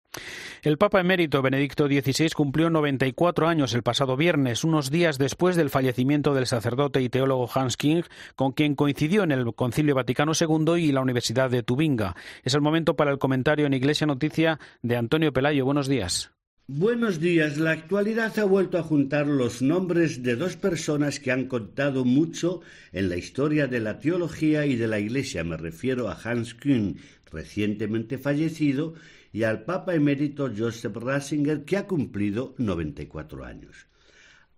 El 0.62 0.78
Papa 0.78 0.98
emérito 0.98 1.42
Benedicto 1.42 1.86
XVI 1.86 2.30
cumplió 2.30 2.70
94 2.70 3.46
años 3.46 3.74
el 3.74 3.82
pasado 3.82 4.16
viernes, 4.16 4.64
unos 4.64 4.90
días 4.90 5.18
después 5.18 5.56
del 5.56 5.68
fallecimiento 5.68 6.32
del 6.32 6.46
sacerdote 6.46 7.02
y 7.02 7.10
teólogo 7.10 7.50
Hans 7.54 7.76
King, 7.76 8.02
con 8.34 8.52
quien 8.52 8.74
coincidió 8.74 9.24
en 9.24 9.32
el 9.32 9.54
Concilio 9.54 9.94
Vaticano 9.94 10.32
II 10.32 10.82
y 10.82 10.90
la 10.90 11.02
Universidad 11.02 11.50
de 11.50 11.62
Tubinga. 11.62 12.16
Es 12.42 12.54
el 12.54 12.62
momento 12.62 12.96
para 12.96 13.10
el 13.10 13.18
comentario 13.18 13.66
en 13.66 13.74
Iglesia 13.74 14.06
Noticia 14.06 14.58
de 14.80 14.96
Antonio 14.96 15.34
Pelayo. 15.34 15.66
Buenos 15.66 15.86
días. 15.86 16.32
Buenos 16.70 17.18
días. 17.18 17.56
La 17.56 17.70
actualidad 17.70 18.38
ha 18.38 18.44
vuelto 18.44 18.76
a 18.76 18.82
juntar 18.82 19.26
los 19.26 19.62
nombres 19.62 20.22
de 20.22 20.36
dos 20.36 20.56
personas 20.56 21.18
que 21.18 21.32
han 21.32 21.46
contado 21.46 22.04
mucho 22.04 22.60
en 22.92 23.08
la 23.08 23.16
historia 23.16 23.66
de 23.68 23.80
la 23.80 24.00
teología 24.00 24.66
y 24.66 24.76
de 24.76 24.86
la 24.86 25.00
Iglesia. 25.00 25.44
Me 25.44 25.56
refiero 25.56 26.10
a 26.10 26.18
Hans 26.22 26.52
Kühn, 26.52 26.98
recientemente 27.32 28.18
fallecido, 28.18 28.92
y 29.32 29.44
al 29.44 29.64
Papa 29.64 29.94
emérito 29.94 30.50
Joseph 30.54 30.94
Ratzinger, 30.94 31.64
que 31.64 31.78
ha 31.78 31.86
cumplido 31.86 32.54
94 32.58 33.46
años. 33.46 33.86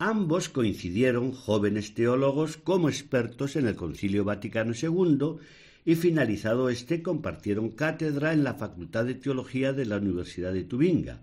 Ambos 0.00 0.48
coincidieron, 0.48 1.30
jóvenes 1.30 1.94
teólogos, 1.94 2.56
como 2.56 2.88
expertos 2.88 3.54
en 3.54 3.68
el 3.68 3.76
Concilio 3.76 4.24
Vaticano 4.24 4.72
II 4.74 5.36
y 5.84 5.94
finalizado 5.94 6.70
este 6.70 7.02
compartieron 7.02 7.70
cátedra 7.70 8.32
en 8.32 8.42
la 8.42 8.54
Facultad 8.54 9.04
de 9.04 9.14
Teología 9.14 9.72
de 9.72 9.86
la 9.86 9.98
Universidad 9.98 10.52
de 10.52 10.64
Tubinga 10.64 11.20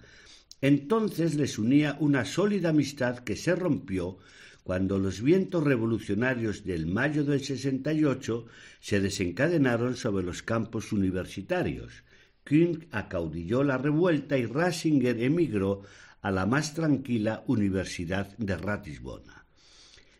entonces 0.62 1.36
les 1.36 1.60
unía 1.60 1.98
una 2.00 2.26
sólida 2.26 2.70
amistad 2.70 3.20
que 3.20 3.36
se 3.36 3.56
rompió 3.56 4.18
cuando 4.64 5.00
los 5.00 5.22
vientos 5.22 5.64
revolucionarios 5.64 6.66
del 6.66 6.88
mayo 6.88 7.24
del 7.24 7.42
68 7.42 8.46
se 8.82 9.00
desencadenaron 9.00 9.96
sobre 9.96 10.26
los 10.26 10.44
campos 10.44 10.92
universitarios. 10.92 12.04
Kühn 12.44 12.88
acaudilló 12.92 13.64
la 13.64 13.78
revuelta 13.78 14.38
y 14.38 14.46
Ratzinger 14.46 15.22
emigró 15.22 15.84
a 16.22 16.32
la 16.32 16.46
más 16.46 16.74
tranquila 16.74 17.44
Universidad 17.48 18.38
de 18.38 18.58
Ratisbona. 18.58 19.46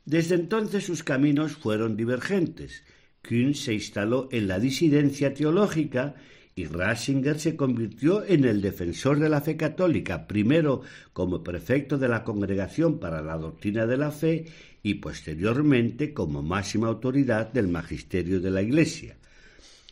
Desde 0.06 0.36
entonces 0.36 0.86
sus 0.86 1.04
caminos 1.04 1.58
fueron 1.58 1.98
divergentes. 1.98 2.84
Kühn 3.22 3.54
se 3.54 3.74
instaló 3.74 4.30
en 4.32 4.48
la 4.48 4.60
disidencia 4.60 5.34
teológica 5.34 6.16
y 6.58 6.66
Ratzinger 6.66 7.40
se 7.40 7.56
convirtió 7.56 8.26
en 8.26 8.44
el 8.44 8.64
defensor 8.64 9.20
de 9.20 9.30
la 9.30 9.42
fe 9.42 9.56
católica, 9.56 10.26
primero 10.26 10.82
como 11.14 11.44
prefecto 11.44 12.00
de 12.00 12.08
la 12.08 12.24
Congregación 12.24 12.98
para 12.98 13.22
la 13.22 13.38
Doctrina 13.38 13.86
de 13.86 13.96
la 13.96 14.10
Fe 14.10 14.46
y 14.82 14.96
posteriormente 14.96 16.16
como 16.16 16.42
máxima 16.42 16.88
autoridad 16.88 17.54
del 17.54 17.68
magisterio 17.68 18.42
de 18.42 18.50
la 18.50 18.64
Iglesia. 18.64 19.18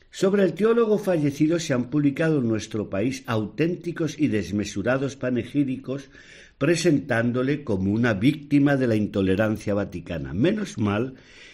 Sobre 0.09 0.41
el 0.41 0.55
teólogo 0.55 0.97
fallecido 0.97 1.59
se 1.59 1.75
han 1.75 1.91
publicado 1.91 2.39
en 2.39 2.47
nuestro 2.47 2.89
país 2.89 3.23
auténticos 3.27 4.17
y 4.17 4.27
desmesurados 4.27 5.15
panegíricos 5.15 6.09
presentándole 6.57 7.63
como 7.63 7.91
una 7.91 8.15
víctima 8.15 8.75
de 8.75 8.87
la 8.87 8.95
intolerancia 8.95 9.75
vaticana. 9.75 10.33
Menos 10.33 10.79
mal 10.79 11.13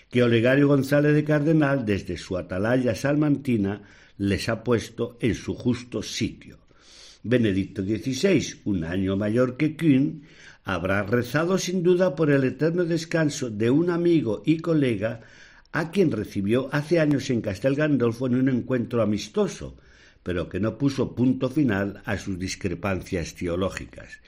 que 0.10 0.24
Olegario 0.24 0.70
González 0.70 1.14
de 1.14 1.26
Cardenal, 1.26 1.86
desde 1.86 2.16
su 2.18 2.38
atalaya 2.38 2.96
salmantina, 2.96 3.82
les 4.22 4.50
ha 4.50 4.64
puesto 4.64 5.18
en 5.20 5.34
su 5.34 5.56
justo 5.56 6.04
sitio. 6.04 6.60
Benedicto 7.24 7.82
XVI, 7.82 8.62
un 8.66 8.84
año 8.84 9.18
mayor 9.18 9.58
que 9.58 9.76
Kuhn, 9.76 10.22
habrá 10.64 11.02
rezado 11.02 11.58
sin 11.58 11.82
duda 11.82 12.14
por 12.14 12.30
el 12.30 12.44
eterno 12.44 12.86
descanso 12.86 13.50
de 13.50 13.72
un 13.72 13.90
amigo 13.90 14.44
y 14.46 14.60
colega 14.60 15.22
a 15.72 15.90
quien 15.90 16.12
recibió 16.12 16.70
hace 16.72 17.00
años 17.00 17.32
en 17.32 17.42
Castel 17.42 17.74
Gandolfo 17.74 18.28
en 18.28 18.36
un 18.36 18.50
encuentro 18.50 19.02
amistoso, 19.02 19.76
pero 20.22 20.48
que 20.50 20.60
no 20.60 20.78
puso 20.78 21.16
punto 21.16 21.50
final 21.50 22.04
a 22.06 22.16
sus 22.20 22.38
discrepancias 22.38 23.34
teológicas. 23.34 24.20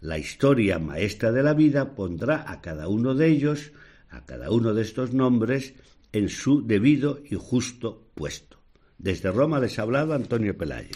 La 0.00 0.16
historia 0.16 0.78
maestra 0.78 1.32
de 1.32 1.42
la 1.42 1.54
vida 1.54 1.96
pondrá 1.96 2.48
a 2.48 2.60
cada 2.60 2.86
uno 2.86 3.16
de 3.16 3.26
ellos, 3.26 3.72
a 4.10 4.24
cada 4.24 4.52
uno 4.52 4.74
de 4.74 4.82
estos 4.82 5.12
nombres, 5.12 5.74
en 6.12 6.28
su 6.28 6.64
debido 6.64 7.20
y 7.28 7.34
justo 7.34 8.06
puesto. 8.14 8.59
Desde 9.02 9.30
Roma 9.32 9.60
les 9.60 9.78
ha 9.78 9.82
hablado 9.82 10.12
Antonio 10.12 10.56
Pelayo. 10.56 10.90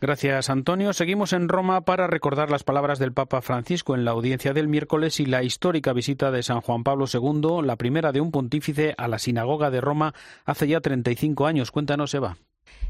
Gracias, 0.00 0.48
Antonio. 0.48 0.92
Seguimos 0.92 1.32
en 1.32 1.48
Roma 1.48 1.80
para 1.80 2.06
recordar 2.06 2.50
las 2.50 2.62
palabras 2.62 3.00
del 3.00 3.12
Papa 3.12 3.42
Francisco 3.42 3.96
en 3.96 4.04
la 4.04 4.12
audiencia 4.12 4.52
del 4.52 4.68
miércoles 4.68 5.18
y 5.18 5.26
la 5.26 5.42
histórica 5.42 5.92
visita 5.92 6.30
de 6.30 6.44
San 6.44 6.60
Juan 6.60 6.84
Pablo 6.84 7.06
II, 7.12 7.66
la 7.66 7.76
primera 7.76 8.12
de 8.12 8.20
un 8.20 8.30
pontífice 8.30 8.94
a 8.96 9.08
la 9.08 9.18
sinagoga 9.18 9.70
de 9.70 9.80
Roma 9.80 10.14
hace 10.44 10.68
ya 10.68 10.80
35 10.80 11.46
años. 11.46 11.72
Cuéntanos, 11.72 12.14
Eva. 12.14 12.36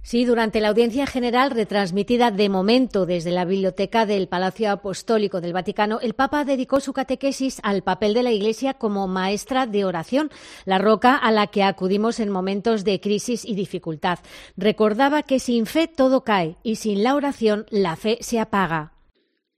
Sí, 0.03 0.25
durante 0.25 0.61
la 0.61 0.69
audiencia 0.69 1.07
general 1.07 1.51
retransmitida 1.51 2.31
de 2.31 2.49
momento 2.49 3.05
desde 3.05 3.31
la 3.31 3.45
biblioteca 3.45 4.07
del 4.07 4.27
Palacio 4.27 4.71
Apostólico 4.71 5.43
del 5.43 5.53
Vaticano, 5.53 6.01
el 6.01 6.15
Papa 6.15 6.47
dedicó 6.47 6.81
su 6.81 6.95
catequesis 6.95 7.59
al 7.63 7.83
papel 7.83 8.15
de 8.15 8.23
la 8.23 8.33
Iglesia 8.33 8.73
como 8.73 9.07
maestra 9.07 9.67
de 9.67 9.85
oración, 9.85 10.31
la 10.65 10.79
roca 10.79 11.15
a 11.15 11.31
la 11.31 11.49
que 11.49 11.63
acudimos 11.63 12.21
en 12.21 12.31
momentos 12.31 12.85
de 12.85 13.01
crisis 13.01 13.45
y 13.45 13.55
dificultad. 13.55 14.21
Recordaba 14.57 15.25
que 15.25 15.41
sin 15.41 15.67
fe 15.67 15.89
todo 15.89 16.25
cae 16.25 16.57
y 16.63 16.77
sin 16.77 17.03
la 17.03 17.15
oración 17.15 17.67
la 17.69 17.95
fe 17.97 18.17
se 18.23 18.39
apaga. 18.39 18.95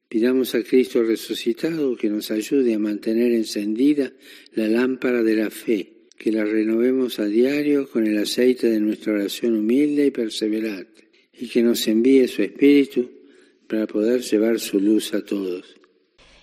Pidamos 0.09 0.57
a 0.57 0.65
Cristo 0.65 1.05
resucitado 1.05 1.95
que 1.95 2.09
nos 2.09 2.33
ayude 2.33 2.75
a 2.75 2.79
mantener 2.81 3.31
encendida 3.31 4.11
la 4.55 4.67
lámpara 4.67 5.23
de 5.23 5.37
la 5.37 5.51
fe 5.51 6.00
que 6.21 6.31
la 6.31 6.45
renovemos 6.45 7.19
a 7.19 7.25
diario 7.25 7.89
con 7.89 8.07
el 8.07 8.19
aceite 8.19 8.69
de 8.69 8.79
nuestra 8.79 9.15
oración 9.15 9.57
humilde 9.57 10.05
y 10.05 10.11
perseverante, 10.11 11.09
y 11.33 11.49
que 11.49 11.63
nos 11.63 11.89
envíe 11.89 12.29
su 12.29 12.43
Espíritu 12.43 13.11
para 13.67 13.87
poder 13.87 14.21
llevar 14.21 14.61
su 14.61 14.79
luz 14.79 15.15
a 15.15 15.25
todos. 15.25 15.80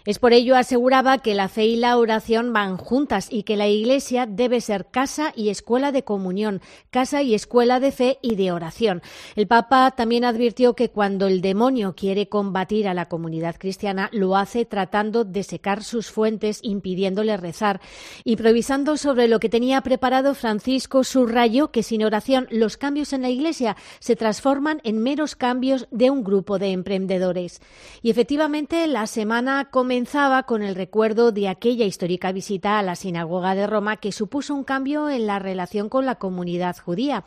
Es 0.07 0.19
por 0.19 0.31
ello 0.31 0.55
aseguraba 0.55 1.17
que 1.17 1.35
la 1.35 1.49
fe 1.49 1.65
y 1.65 1.75
la 1.75 1.97
oración 1.97 2.53
van 2.53 2.77
juntas 2.77 3.27
y 3.29 3.43
que 3.43 3.57
la 3.57 3.67
Iglesia 3.67 4.25
debe 4.25 4.61
ser 4.61 4.85
casa 4.89 5.33
y 5.35 5.49
escuela 5.49 5.91
de 5.91 6.05
comunión, 6.05 6.61
casa 6.91 7.23
y 7.23 7.35
escuela 7.35 7.81
de 7.81 7.91
fe 7.91 8.17
y 8.21 8.35
de 8.35 8.53
oración. 8.53 9.01
El 9.35 9.47
Papa 9.47 9.91
también 9.91 10.23
advirtió 10.23 10.75
que 10.75 10.91
cuando 10.91 11.27
el 11.27 11.41
demonio 11.41 11.93
quiere 11.93 12.29
combatir 12.29 12.87
a 12.87 12.93
la 12.93 13.07
comunidad 13.07 13.57
cristiana, 13.59 14.09
lo 14.13 14.37
hace 14.37 14.63
tratando 14.63 15.25
de 15.25 15.43
secar 15.43 15.83
sus 15.83 16.09
fuentes, 16.09 16.59
impidiéndole 16.61 17.35
rezar. 17.35 17.81
Improvisando 18.23 18.95
sobre 18.95 19.27
lo 19.27 19.41
que 19.41 19.49
tenía 19.49 19.81
preparado, 19.81 20.35
Francisco 20.35 21.03
subrayó 21.03 21.71
que 21.71 21.83
sin 21.83 22.05
oración 22.05 22.47
los 22.49 22.77
cambios 22.77 23.11
en 23.11 23.23
la 23.23 23.29
Iglesia 23.29 23.75
se 23.99 24.15
transforman 24.15 24.79
en 24.85 25.03
meros 25.03 25.35
cambios 25.35 25.85
de 25.91 26.09
un 26.11 26.23
grupo 26.23 26.59
de 26.59 26.71
emprendedores. 26.71 27.59
Y 28.01 28.09
efectivamente, 28.09 28.87
la 28.87 29.05
semana 29.05 29.67
comenzó 29.69 29.96
comenzaba 29.97 30.43
con 30.43 30.61
el 30.61 30.75
recuerdo 30.75 31.31
de 31.31 31.47
aquella 31.47 31.85
histórica 31.85 32.31
visita 32.31 32.77
a 32.77 32.83
la 32.83 32.95
sinagoga 32.95 33.55
de 33.55 33.65
Roma 33.65 33.97
que 33.97 34.11
supuso 34.11 34.53
un 34.53 34.63
cambio 34.63 35.09
en 35.09 35.25
la 35.25 35.39
relación 35.39 35.89
con 35.89 36.05
la 36.05 36.13
comunidad 36.13 36.77
judía. 36.77 37.25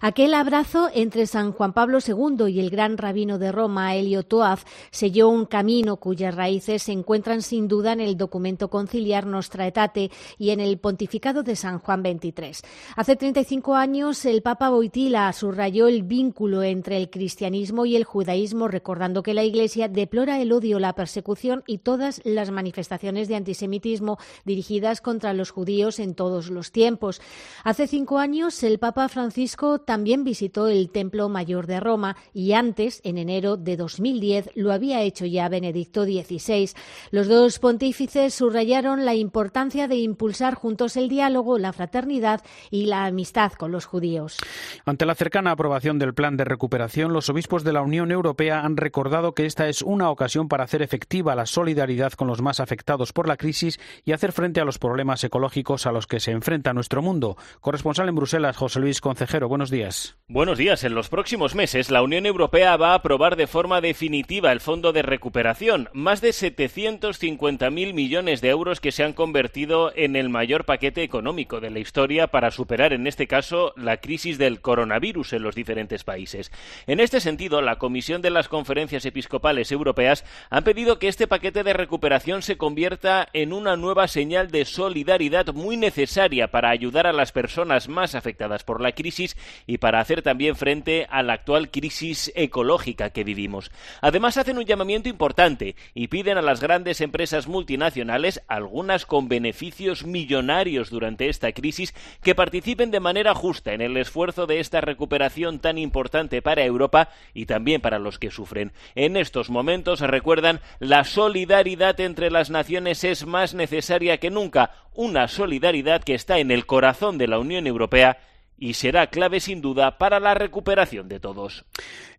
Aquel 0.00 0.34
abrazo 0.34 0.90
entre 0.92 1.28
San 1.28 1.52
Juan 1.52 1.72
Pablo 1.72 1.98
II 2.04 2.52
y 2.52 2.58
el 2.58 2.70
gran 2.70 2.98
rabino 2.98 3.38
de 3.38 3.52
Roma, 3.52 3.94
Elio 3.94 4.24
Toaf, 4.24 4.64
selló 4.90 5.28
un 5.28 5.46
camino 5.46 5.98
cuyas 5.98 6.34
raíces 6.34 6.82
se 6.82 6.90
encuentran 6.90 7.40
sin 7.40 7.68
duda 7.68 7.92
en 7.92 8.00
el 8.00 8.16
documento 8.16 8.68
conciliar 8.68 9.24
Nostra 9.24 9.62
Aetate 9.62 10.10
y 10.38 10.50
en 10.50 10.58
el 10.58 10.78
pontificado 10.78 11.44
de 11.44 11.54
San 11.54 11.78
Juan 11.78 12.02
XXIII. 12.02 12.68
Hace 12.96 13.14
35 13.14 13.76
años, 13.76 14.24
el 14.24 14.42
Papa 14.42 14.70
Boitila 14.70 15.32
subrayó 15.32 15.86
el 15.86 16.02
vínculo 16.02 16.64
entre 16.64 16.96
el 16.96 17.10
cristianismo 17.10 17.86
y 17.86 17.94
el 17.94 18.02
judaísmo, 18.02 18.66
recordando 18.66 19.22
que 19.22 19.34
la 19.34 19.44
Iglesia 19.44 19.86
deplora 19.86 20.40
el 20.40 20.50
odio, 20.50 20.80
la 20.80 20.94
persecución 20.94 21.62
y 21.68 21.78
todas 22.08 22.20
las 22.24 22.50
manifestaciones 22.50 23.28
de 23.28 23.36
antisemitismo 23.36 24.18
dirigidas 24.44 25.00
contra 25.00 25.34
los 25.34 25.50
judíos 25.50 25.98
en 25.98 26.14
todos 26.14 26.48
los 26.48 26.72
tiempos. 26.72 27.20
Hace 27.64 27.86
cinco 27.86 28.18
años, 28.18 28.62
el 28.62 28.78
Papa 28.78 29.08
Francisco 29.08 29.80
también 29.80 30.24
visitó 30.24 30.68
el 30.68 30.90
Templo 30.90 31.28
Mayor 31.28 31.66
de 31.66 31.80
Roma 31.80 32.16
y 32.32 32.52
antes, 32.52 33.00
en 33.04 33.18
enero 33.18 33.56
de 33.56 33.76
2010, 33.76 34.50
lo 34.54 34.72
había 34.72 35.02
hecho 35.02 35.26
ya 35.26 35.48
Benedicto 35.48 36.04
XVI. 36.04 36.70
Los 37.10 37.28
dos 37.28 37.58
pontífices 37.58 38.34
subrayaron 38.34 39.04
la 39.04 39.14
importancia 39.14 39.88
de 39.88 39.96
impulsar 39.96 40.54
juntos 40.54 40.96
el 40.96 41.08
diálogo, 41.08 41.58
la 41.58 41.72
fraternidad 41.72 42.42
y 42.70 42.86
la 42.86 43.04
amistad 43.04 43.52
con 43.52 43.70
los 43.72 43.84
judíos. 43.84 44.38
Ante 44.86 45.04
la 45.04 45.14
cercana 45.14 45.50
aprobación 45.50 45.98
del 45.98 46.14
plan 46.14 46.36
de 46.36 46.44
recuperación, 46.44 47.12
los 47.12 47.28
obispos 47.28 47.64
de 47.64 47.72
la 47.72 47.82
Unión 47.82 48.10
Europea 48.12 48.60
han 48.60 48.76
recordado 48.76 49.32
que 49.32 49.46
esta 49.46 49.68
es 49.68 49.82
una 49.82 50.10
ocasión 50.10 50.48
para 50.48 50.64
hacer 50.64 50.82
efectiva 50.82 51.34
la 51.34 51.46
solidaridad 51.46 51.87
con 52.16 52.28
los 52.28 52.42
más 52.42 52.60
afectados 52.60 53.14
por 53.14 53.26
la 53.26 53.38
crisis 53.38 53.80
y 54.04 54.12
hacer 54.12 54.32
frente 54.32 54.60
a 54.60 54.64
los 54.64 54.78
problemas 54.78 55.24
ecológicos 55.24 55.86
a 55.86 55.92
los 55.92 56.06
que 56.06 56.20
se 56.20 56.32
enfrenta 56.32 56.74
nuestro 56.74 57.00
mundo. 57.00 57.38
Corresponsal 57.60 58.08
en 58.08 58.14
Bruselas, 58.14 58.56
José 58.56 58.80
Luis 58.80 59.00
Concejero, 59.00 59.48
buenos 59.48 59.70
días. 59.70 60.18
Buenos 60.28 60.58
días. 60.58 60.84
En 60.84 60.94
los 60.94 61.08
próximos 61.08 61.54
meses, 61.54 61.90
la 61.90 62.02
Unión 62.02 62.26
Europea 62.26 62.76
va 62.76 62.90
a 62.90 62.96
aprobar 62.96 63.36
de 63.36 63.46
forma 63.46 63.80
definitiva 63.80 64.52
el 64.52 64.60
Fondo 64.60 64.92
de 64.92 65.00
Recuperación, 65.00 65.88
más 65.94 66.20
de 66.20 66.30
750.000 66.30 67.94
millones 67.94 68.42
de 68.42 68.50
euros 68.50 68.80
que 68.80 68.92
se 68.92 69.04
han 69.04 69.14
convertido 69.14 69.90
en 69.96 70.14
el 70.14 70.28
mayor 70.28 70.66
paquete 70.66 71.02
económico 71.02 71.60
de 71.60 71.70
la 71.70 71.78
historia 71.78 72.26
para 72.26 72.50
superar, 72.50 72.92
en 72.92 73.06
este 73.06 73.26
caso, 73.26 73.72
la 73.76 73.96
crisis 73.96 74.36
del 74.36 74.60
coronavirus 74.60 75.32
en 75.32 75.42
los 75.42 75.54
diferentes 75.54 76.04
países. 76.04 76.52
En 76.86 77.00
este 77.00 77.20
sentido, 77.20 77.62
la 77.62 77.76
Comisión 77.76 78.20
de 78.20 78.30
las 78.30 78.48
Conferencias 78.48 79.06
Episcopales 79.06 79.72
Europeas 79.72 80.24
han 80.50 80.64
pedido 80.64 80.98
que 80.98 81.08
este 81.08 81.26
paquete 81.26 81.62
de 81.62 81.72
recuperación 81.78 82.42
se 82.42 82.58
convierta 82.58 83.28
en 83.32 83.52
una 83.52 83.76
nueva 83.76 84.08
señal 84.08 84.50
de 84.50 84.64
solidaridad 84.64 85.54
muy 85.54 85.76
necesaria 85.76 86.48
para 86.48 86.70
ayudar 86.70 87.06
a 87.06 87.12
las 87.12 87.30
personas 87.30 87.88
más 87.88 88.16
afectadas 88.16 88.64
por 88.64 88.80
la 88.80 88.92
crisis 88.92 89.36
y 89.66 89.78
para 89.78 90.00
hacer 90.00 90.22
también 90.22 90.56
frente 90.56 91.06
a 91.08 91.22
la 91.22 91.34
actual 91.34 91.70
crisis 91.70 92.32
ecológica 92.34 93.10
que 93.10 93.22
vivimos. 93.22 93.70
Además, 94.00 94.36
hacen 94.36 94.58
un 94.58 94.64
llamamiento 94.64 95.08
importante 95.08 95.76
y 95.94 96.08
piden 96.08 96.36
a 96.36 96.42
las 96.42 96.60
grandes 96.60 97.00
empresas 97.00 97.46
multinacionales, 97.46 98.42
algunas 98.48 99.06
con 99.06 99.28
beneficios 99.28 100.04
millonarios 100.04 100.90
durante 100.90 101.28
esta 101.28 101.52
crisis, 101.52 101.94
que 102.22 102.34
participen 102.34 102.90
de 102.90 103.00
manera 103.00 103.36
justa 103.36 103.72
en 103.72 103.82
el 103.82 103.96
esfuerzo 103.96 104.46
de 104.46 104.58
esta 104.58 104.80
recuperación 104.80 105.60
tan 105.60 105.78
importante 105.78 106.42
para 106.42 106.64
Europa 106.64 107.10
y 107.34 107.46
también 107.46 107.80
para 107.80 108.00
los 108.00 108.18
que 108.18 108.32
sufren. 108.32 108.72
En 108.96 109.16
estos 109.16 109.48
momentos 109.48 110.00
recuerdan 110.00 110.60
la 110.80 111.04
solidaridad 111.04 111.67
solidaridad 111.68 112.00
entre 112.00 112.30
las 112.30 112.48
naciones 112.48 113.04
es 113.04 113.26
más 113.26 113.52
necesaria 113.52 114.16
que 114.16 114.30
nunca, 114.30 114.70
una 114.94 115.28
solidaridad 115.28 116.02
que 116.02 116.14
está 116.14 116.38
en 116.38 116.50
el 116.50 116.64
corazón 116.64 117.18
de 117.18 117.28
la 117.28 117.38
Unión 117.38 117.66
Europea 117.66 118.16
y 118.56 118.72
será 118.72 119.08
clave 119.08 119.38
sin 119.38 119.60
duda 119.60 119.98
para 119.98 120.18
la 120.18 120.32
recuperación 120.32 121.08
de 121.08 121.20
todos. 121.20 121.66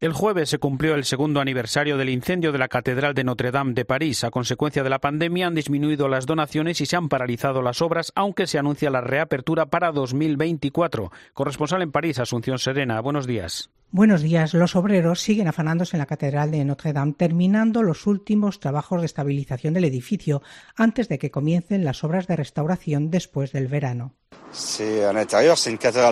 El 0.02 0.14
jueves 0.14 0.50
se 0.50 0.60
cumplió 0.60 0.94
el 0.94 1.04
segundo 1.04 1.42
aniversario 1.42 1.98
del 1.98 2.10
incendio 2.10 2.52
de 2.52 2.60
la 2.60 2.68
Catedral 2.68 3.16
de 3.16 3.24
Notre 3.24 3.50
Dame 3.50 3.74
de 3.74 3.86
París. 3.86 4.24
A 4.24 4.30
consecuencia 4.30 4.84
de 4.84 4.92
la 4.92 5.00
pandemia 5.00 5.48
han 5.48 5.56
disminuido 5.56 6.08
las 6.08 6.28
donaciones 6.28 6.80
y 6.80 6.86
se 6.86 6.96
han 6.96 7.10
paralizado 7.10 7.64
las 7.64 7.82
obras, 7.82 8.12
aunque 8.14 8.46
se 8.46 8.60
anuncia 8.60 8.92
la 8.92 9.02
reapertura 9.02 9.66
para 9.66 9.92
2024. 9.92 11.12
Corresponsal 11.34 11.82
en 11.82 11.92
París, 11.92 12.20
Asunción 12.20 12.60
Serena. 12.60 13.02
Buenos 13.02 13.26
días. 13.26 13.72
Buenos 13.92 14.22
días. 14.22 14.54
Los 14.54 14.76
obreros 14.76 15.20
siguen 15.20 15.48
afanándose 15.48 15.98
en 15.98 16.00
la 16.00 16.06
Catedral 16.06 16.52
de 16.52 16.64
Notre 16.64 16.94
Dame, 16.94 17.14
terminando 17.14 17.82
los 17.82 18.06
últimos 18.06 18.60
trabajos 18.60 19.02
de 19.02 19.08
estabilización 19.08 19.74
del 19.74 19.84
edificio 19.84 20.44
antes 20.76 21.10
de 21.10 21.18
que 21.18 21.32
comiencen 21.32 21.84
las 21.84 22.04
obras 22.04 22.28
de 22.28 22.36
restauración 22.36 23.10
después 23.10 23.52
del 23.52 23.68
verano. 23.68 24.14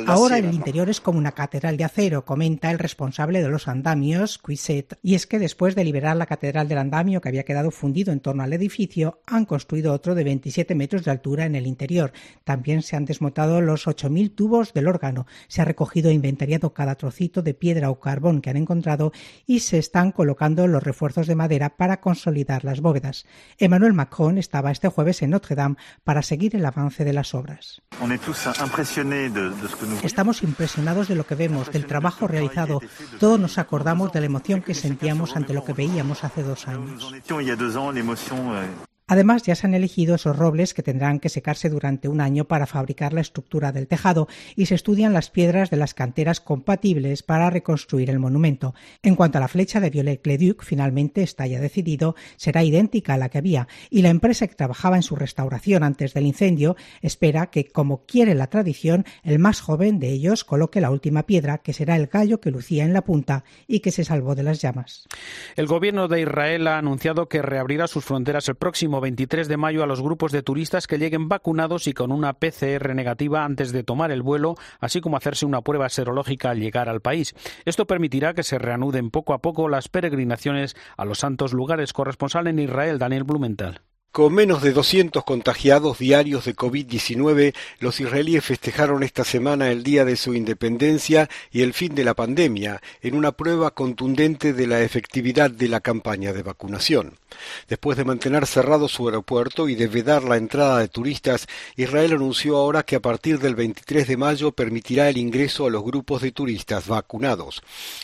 Ahora 0.08 0.38
el 0.38 0.53
interior 0.53 0.89
es 0.89 1.01
como 1.01 1.17
una 1.17 1.32
catedral 1.32 1.75
de 1.75 1.84
acero, 1.84 2.23
comenta 2.23 2.69
el 2.71 2.80
responsable 2.80 3.41
de 3.41 3.49
los 3.49 3.67
andamios, 3.67 4.38
Cuiset. 4.38 4.97
Y 5.01 5.15
es 5.15 5.25
que 5.25 5.39
después 5.39 5.75
de 5.75 5.84
liberar 5.84 6.15
la 6.15 6.27
catedral 6.27 6.67
del 6.67 6.77
andamio 6.77 7.19
que 7.19 7.30
había 7.30 7.43
quedado 7.43 7.71
fundido 7.71 8.13
en 8.13 8.19
torno 8.19 8.43
al 8.43 8.53
edificio, 8.53 9.21
han 9.25 9.45
construido 9.45 9.91
otro 9.91 10.13
de 10.13 10.23
27 10.23 10.75
metros 10.75 11.03
de 11.03 11.12
altura 11.12 11.45
en 11.45 11.56
el 11.56 11.67
interior. 11.67 12.12
También 12.43 12.84
se 12.84 12.95
han 12.95 13.06
desmontado 13.06 13.60
los 13.60 13.88
8.000 13.88 14.36
tubos 14.36 14.73
del 14.73 14.88
órgano. 14.88 15.25
Se 15.47 15.62
ha 15.62 15.65
recogido 15.65 16.10
e 16.10 16.13
inventariado 16.13 16.73
cada 16.73 16.95
trocito 16.95 17.41
de 17.41 17.53
piedra 17.53 17.89
o 17.89 17.99
carbón 17.99 18.41
que 18.41 18.49
han 18.51 18.58
encontrado 18.58 19.12
y 19.45 19.60
se 19.62 19.80
están 19.80 20.12
colocando 20.12 20.67
los 20.67 20.84
refuerzos 20.84 21.27
de 21.27 21.36
madera 21.36 21.75
para 21.75 22.01
consolidar 22.01 22.63
las 22.63 22.82
bóvedas. 22.82 23.25
Emmanuel 23.58 23.93
Macron 23.93 24.38
estaba 24.38 24.71
este 24.71 24.89
jueves 24.89 25.21
en 25.21 25.32
Notre 25.32 25.56
Dame 25.56 25.77
para 26.03 26.21
seguir 26.21 26.56
el 26.56 26.65
avance 26.65 27.03
de 27.03 27.13
las 27.13 27.34
obras. 27.34 27.82
Estamos 30.04 30.43
impresionados 30.43 31.08
de 31.08 31.15
lo 31.15 31.26
que 31.26 31.36
vemos, 31.36 31.72
del 31.72 31.86
trabajo 31.86 32.28
realizado. 32.28 32.82
Todos 33.20 33.39
nos 33.39 33.58
acordamos 33.58 34.12
de 34.12 34.20
la 34.20 34.26
emoción 34.26 34.62
que 34.62 34.74
sentíamos 34.74 35.36
ante 35.36 35.54
lo 35.54 35.63
que 35.63 35.74
veíamos 35.74 36.24
hace 36.24 36.43
dos 36.43 36.67
años. 36.67 37.12
Además, 39.08 39.43
ya 39.43 39.56
se 39.56 39.65
han 39.65 39.74
elegido 39.74 40.15
esos 40.15 40.36
robles 40.36 40.74
que 40.74 40.84
tendrán 40.84 41.20
que 41.20 41.30
secarse 41.30 41.70
durante 41.70 42.10
un 42.10 42.20
año 42.20 42.46
para 42.46 42.65
fabricar 42.65 43.13
la 43.13 43.22
estructura 43.22 43.72
del 43.72 43.88
tejado 43.88 44.28
y 44.56 44.65
se 44.65 44.76
estudian 44.76 45.13
las 45.13 45.30
piedras 45.30 45.70
de 45.70 45.78
las 45.78 45.93
canteras 45.93 46.41
compatibles 46.41 47.24
para 47.24 47.50
reconstruir 47.50 48.10
el 48.10 48.20
monumento. 48.20 48.76
En 49.04 49.15
cuanto 49.15 49.38
a 49.38 49.41
la 49.41 49.48
flecha 49.48 49.80
de 49.80 49.89
Violet-le-Duc, 49.89 50.63
finalmente 50.63 51.24
está 51.24 51.48
ya 51.48 51.62
decidido, 51.62 52.15
será 52.36 52.63
idéntica 52.63 53.13
a 53.13 53.17
la 53.17 53.30
que 53.30 53.38
había 53.38 53.70
y 53.89 54.02
la 54.02 54.10
empresa 54.10 54.48
que 54.48 54.56
trabajaba 54.56 54.98
en 54.98 55.04
su 55.04 55.15
restauración 55.15 55.84
antes 55.84 56.13
del 56.13 56.26
incendio 56.26 56.76
espera 57.02 57.48
que, 57.48 57.70
como 57.70 58.06
quiere 58.06 58.36
la 58.36 58.48
tradición, 58.48 59.06
el 59.24 59.39
más 59.39 59.62
joven 59.62 60.00
de 60.00 60.10
ellos 60.10 60.43
coloque 60.43 60.82
la 60.82 60.91
última 60.91 61.24
piedra, 61.24 61.60
que 61.60 61.74
será 61.74 61.96
el 61.96 62.08
gallo 62.08 62.41
que 62.41 62.52
lucía 62.52 62.84
en 62.84 62.93
la 62.93 63.04
punta 63.04 63.46
y 63.67 63.80
que 63.80 63.91
se 63.91 64.04
salvó 64.04 64.36
de 64.36 64.43
las 64.43 64.62
llamas. 64.62 65.08
El 65.56 65.67
gobierno 65.67 66.08
de 66.08 66.22
Israel 66.22 66.67
ha 66.67 66.78
anunciado 66.78 67.30
que 67.30 67.41
reabrirá 67.41 67.88
sus 67.88 68.04
fronteras 68.04 68.50
el 68.50 68.56
próximo 68.56 68.97
23 69.02 69.48
de 69.48 69.58
mayo 69.58 69.84
a 69.84 69.88
los 69.88 70.02
grupos 70.02 70.32
de 70.32 70.44
turistas 70.44 70.88
que 70.88 70.98
lleguen 70.98 71.30
vacunados 71.30 71.88
y 71.88 71.94
con 71.94 72.12
una 72.12 72.34
PCR 72.34 72.94
negativa 72.96 73.46
antes 73.46 73.72
de 73.72 73.84
tomar 73.84 74.12
el 74.12 74.22
vuelo, 74.22 74.56
así 74.80 75.02
como 75.02 75.18
hacerse 75.18 75.46
una 75.46 75.62
prueba 75.62 75.90
serológica 75.90 76.50
al 76.50 76.60
llegar 76.60 76.90
al 76.90 77.02
país. 77.02 77.36
Esto 77.66 77.88
permitirá 77.88 78.34
que 78.34 78.44
se 78.44 78.60
reanuden 78.60 79.12
poco 79.12 79.34
a 79.34 79.42
poco 79.42 79.70
las 79.70 79.90
peregrinaciones 79.90 80.76
a 80.98 81.06
los 81.06 81.20
santos 81.20 81.54
lugares. 81.54 81.94
Corresponsal 81.94 82.48
en 82.48 82.60
Israel, 82.60 83.00
Daniel 83.00 83.24
Blumenthal. 83.24 83.87
Con 84.12 84.34
menos 84.34 84.63
de 84.63 84.72
200 84.72 85.24
contagiados 85.24 86.00
diarios 86.00 86.46
de 86.46 86.56
COVID-19, 86.56 87.54
los 87.80 88.00
israelíes 88.00 88.43
festejaron 88.43 89.04
esta 89.04 89.24
semana 89.24 89.70
el 89.72 89.84
día 89.84 90.06
de 90.06 90.15
su 90.15 90.34
independencia 90.34 91.30
y 91.52 91.62
el 91.62 91.74
fin 91.74 91.93
de 91.93 92.04
la 92.04 92.15
pandemia, 92.15 92.82
en 93.02 93.13
una 93.13 93.32
prueba 93.34 93.72
contundente 93.76 94.54
de 94.54 94.65
la 94.65 94.82
efectividad 94.82 95.52
de 95.52 95.67
la 95.67 95.82
campaña 95.82 96.34
de 96.34 96.41
vacunación. 96.41 97.13
Después 97.67 97.98
de 97.98 98.06
mantener 98.06 98.48
cerrado 98.48 98.88
su 98.88 99.08
aeropuerto 99.08 99.70
y 99.70 99.76
de 99.76 99.88
vedar 99.88 100.24
la 100.24 100.38
entrada 100.38 100.80
de 100.80 100.88
turistas, 100.88 101.46
Israel 101.76 102.13
anunció 102.13 102.58
ahora 102.58 102.84
que 102.84 102.96
a 102.96 103.02
partir 103.02 103.38
del 103.38 103.54
23 103.54 104.08
de 104.08 104.17
mayo 104.17 104.52
permitirá 104.52 105.10
el 105.10 105.17
ingreso 105.17 105.67
a 105.67 105.70
los 105.70 105.84
grupos 105.84 106.24
de 106.24 106.32
turistas 106.32 106.88
vacunados. 106.88 107.62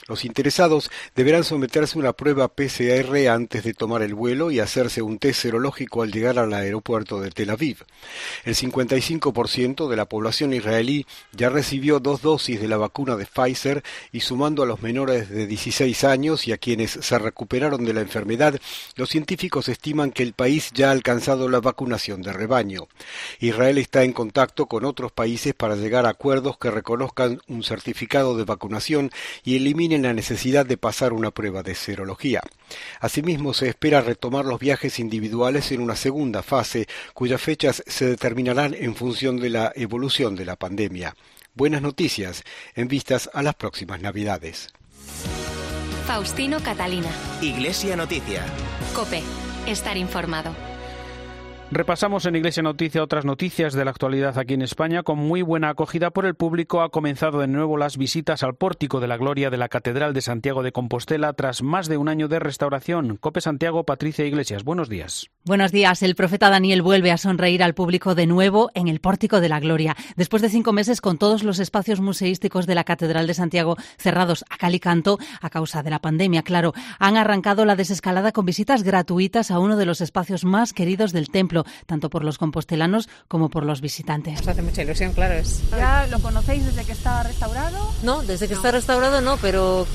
Los 0.08 0.26
interesados 0.26 0.92
deberán 1.16 1.44
someterse 1.44 1.98
a 1.98 2.02
una 2.02 2.14
prueba 2.14 2.50
PCR 2.50 3.30
antes 3.30 3.64
de 3.64 3.74
tomar 3.74 4.04
el 4.04 4.14
vuelo 4.14 4.52
y 4.52 4.60
hacerse 4.60 5.02
un 5.02 5.18
test 5.18 5.42
serológico 5.42 5.93
al 6.02 6.12
llegar 6.12 6.40
al 6.40 6.54
aeropuerto 6.54 7.22
de 7.22 7.32
Tel 7.32 7.50
Aviv. 7.50 7.86
El 8.44 8.56
55% 8.56 9.88
de 9.88 9.96
la 9.96 10.06
población 10.06 10.54
israelí 10.54 11.06
ya 11.32 11.50
recibió 11.50 12.00
dos 12.00 12.22
dosis 12.22 12.60
de 12.60 12.68
la 12.68 12.78
vacuna 12.78 13.16
de 13.16 13.26
Pfizer 13.26 13.84
y 14.12 14.22
sumando 14.22 14.64
a 14.64 14.66
los 14.66 14.82
menores 14.82 15.30
de 15.30 15.48
16 15.48 16.04
años 16.04 16.48
y 16.48 16.52
a 16.52 16.58
quienes 16.58 16.92
se 16.92 17.20
recuperaron 17.20 17.86
de 17.86 17.94
la 17.94 18.02
enfermedad, 18.02 18.60
los 18.96 19.10
científicos 19.10 19.70
estiman 19.70 20.12
que 20.12 20.24
el 20.24 20.34
país 20.34 20.72
ya 20.74 20.90
ha 20.90 20.92
alcanzado 20.92 21.50
la 21.50 21.60
vacunación 21.60 22.22
de 22.22 22.34
rebaño. 22.34 22.88
Israel 23.40 23.78
está 23.78 24.04
en 24.04 24.14
contacto 24.14 24.66
con 24.66 24.86
otros 24.86 25.12
países 25.12 25.54
para 25.54 25.76
llegar 25.76 26.06
a 26.06 26.10
acuerdos 26.10 26.58
que 26.58 26.72
reconozcan 26.72 27.42
un 27.48 27.64
certificado 27.64 28.38
de 28.38 28.46
vacunación 28.46 29.12
y 29.44 29.56
eliminen 29.56 30.04
la 30.04 30.14
necesidad 30.14 30.66
de 30.66 30.78
pasar 30.78 31.14
una 31.14 31.32
prueba 31.32 31.64
de 31.64 31.76
serología. 31.76 32.42
Asimismo, 33.00 33.54
se 33.54 33.70
espera 33.70 34.02
retomar 34.02 34.46
los 34.46 34.60
viajes 34.60 35.00
individuales 35.00 35.72
en 35.72 35.82
una 35.84 35.96
segunda 35.96 36.42
fase, 36.42 36.88
cuyas 37.14 37.42
fechas 37.42 37.84
se 37.86 38.06
determinarán 38.06 38.74
en 38.74 38.96
función 38.96 39.38
de 39.38 39.50
la 39.50 39.72
evolución 39.76 40.36
de 40.36 40.46
la 40.46 40.56
pandemia. 40.56 41.16
Buenas 41.54 41.82
noticias 41.82 42.44
en 42.76 42.88
vistas 42.88 43.30
a 43.34 43.44
las 43.44 43.56
próximas 43.56 44.02
Navidades. 44.02 44.70
Faustino 46.08 46.60
Catalina. 46.62 47.10
Iglesia 47.42 47.96
Noticia. 47.96 48.44
Cope. 48.94 49.22
Estar 49.68 49.96
informado. 49.96 50.73
Repasamos 51.76 52.28
en 52.28 52.36
Iglesia 52.36 52.62
Noticia 52.62 53.02
otras 53.02 53.26
noticias 53.26 53.74
de 53.74 53.84
la 53.84 53.90
actualidad 53.90 54.38
aquí 54.38 54.54
en 54.54 54.62
España. 54.62 55.02
Con 55.02 55.18
muy 55.18 55.42
buena 55.42 55.70
acogida 55.70 56.12
por 56.12 56.28
el 56.28 56.36
público 56.36 56.84
ha 56.84 56.90
comenzado 56.90 57.40
de 57.40 57.48
nuevo 57.48 57.78
las 57.78 57.98
visitas 57.98 58.44
al 58.44 58.54
pórtico 58.54 59.00
de 59.00 59.08
la 59.08 59.18
gloria 59.18 59.50
de 59.50 59.58
la 59.58 59.70
Catedral 59.70 60.14
de 60.14 60.22
Santiago 60.22 60.62
de 60.62 60.72
Compostela 60.72 61.34
tras 61.34 61.64
más 61.64 61.88
de 61.88 61.98
un 61.98 62.10
año 62.10 62.28
de 62.28 62.38
restauración. 62.38 63.18
Cope 63.18 63.42
Santiago, 63.42 63.86
Patricia 63.86 64.24
Iglesias, 64.24 64.64
buenos 64.64 64.88
días. 64.88 65.32
Buenos 65.46 65.72
días. 65.72 66.04
El 66.04 66.14
profeta 66.14 66.52
Daniel 66.52 66.84
vuelve 66.84 67.12
a 67.12 67.18
sonreír 67.18 67.64
al 67.64 67.74
público 67.74 68.14
de 68.14 68.28
nuevo 68.28 68.70
en 68.76 68.88
el 68.88 69.00
pórtico 69.00 69.42
de 69.42 69.50
la 69.50 69.60
gloria. 69.60 69.96
Después 70.16 70.44
de 70.44 70.50
cinco 70.50 70.74
meses 70.74 71.02
con 71.02 71.18
todos 71.18 71.44
los 71.44 71.58
espacios 71.58 72.02
museísticos 72.02 72.68
de 72.68 72.76
la 72.76 72.84
Catedral 72.84 73.26
de 73.26 73.34
Santiago 73.34 73.78
cerrados 73.98 74.46
a 74.52 74.58
cal 74.58 74.76
y 74.76 74.80
canto 74.80 75.18
a 75.42 75.50
causa 75.50 75.82
de 75.82 75.90
la 75.90 75.98
pandemia, 75.98 76.44
claro, 76.44 76.74
han 77.00 77.18
arrancado 77.18 77.66
la 77.66 77.76
desescalada 77.76 78.32
con 78.32 78.46
visitas 78.46 78.84
gratuitas 78.84 79.50
a 79.50 79.58
uno 79.58 79.76
de 79.76 79.88
los 79.88 80.02
espacios 80.02 80.46
más 80.46 80.72
queridos 80.72 81.14
del 81.14 81.32
templo 81.32 81.63
tanto 81.86 82.10
por 82.10 82.24
los 82.24 82.38
compostelanos 82.38 83.10
como 83.28 83.50
por 83.50 83.66
los 83.66 83.82
visitantes. 83.82 84.40
Nos 84.40 84.48
hace 84.48 84.62
mucha 84.62 84.84
ilusión, 84.84 85.14
claro. 85.14 85.36
Es. 85.36 85.62
¿Ya 85.72 86.08
lo 86.08 86.20
conocéis 86.20 86.66
desde 86.66 86.84
que 86.86 86.92
está 86.92 87.24
restaurado? 87.24 87.92
No, 88.04 88.22
desde 88.24 88.48
que 88.48 88.54
está 88.54 88.72
restaurado 88.72 89.22
no, 89.22 89.38
pero 89.38 89.86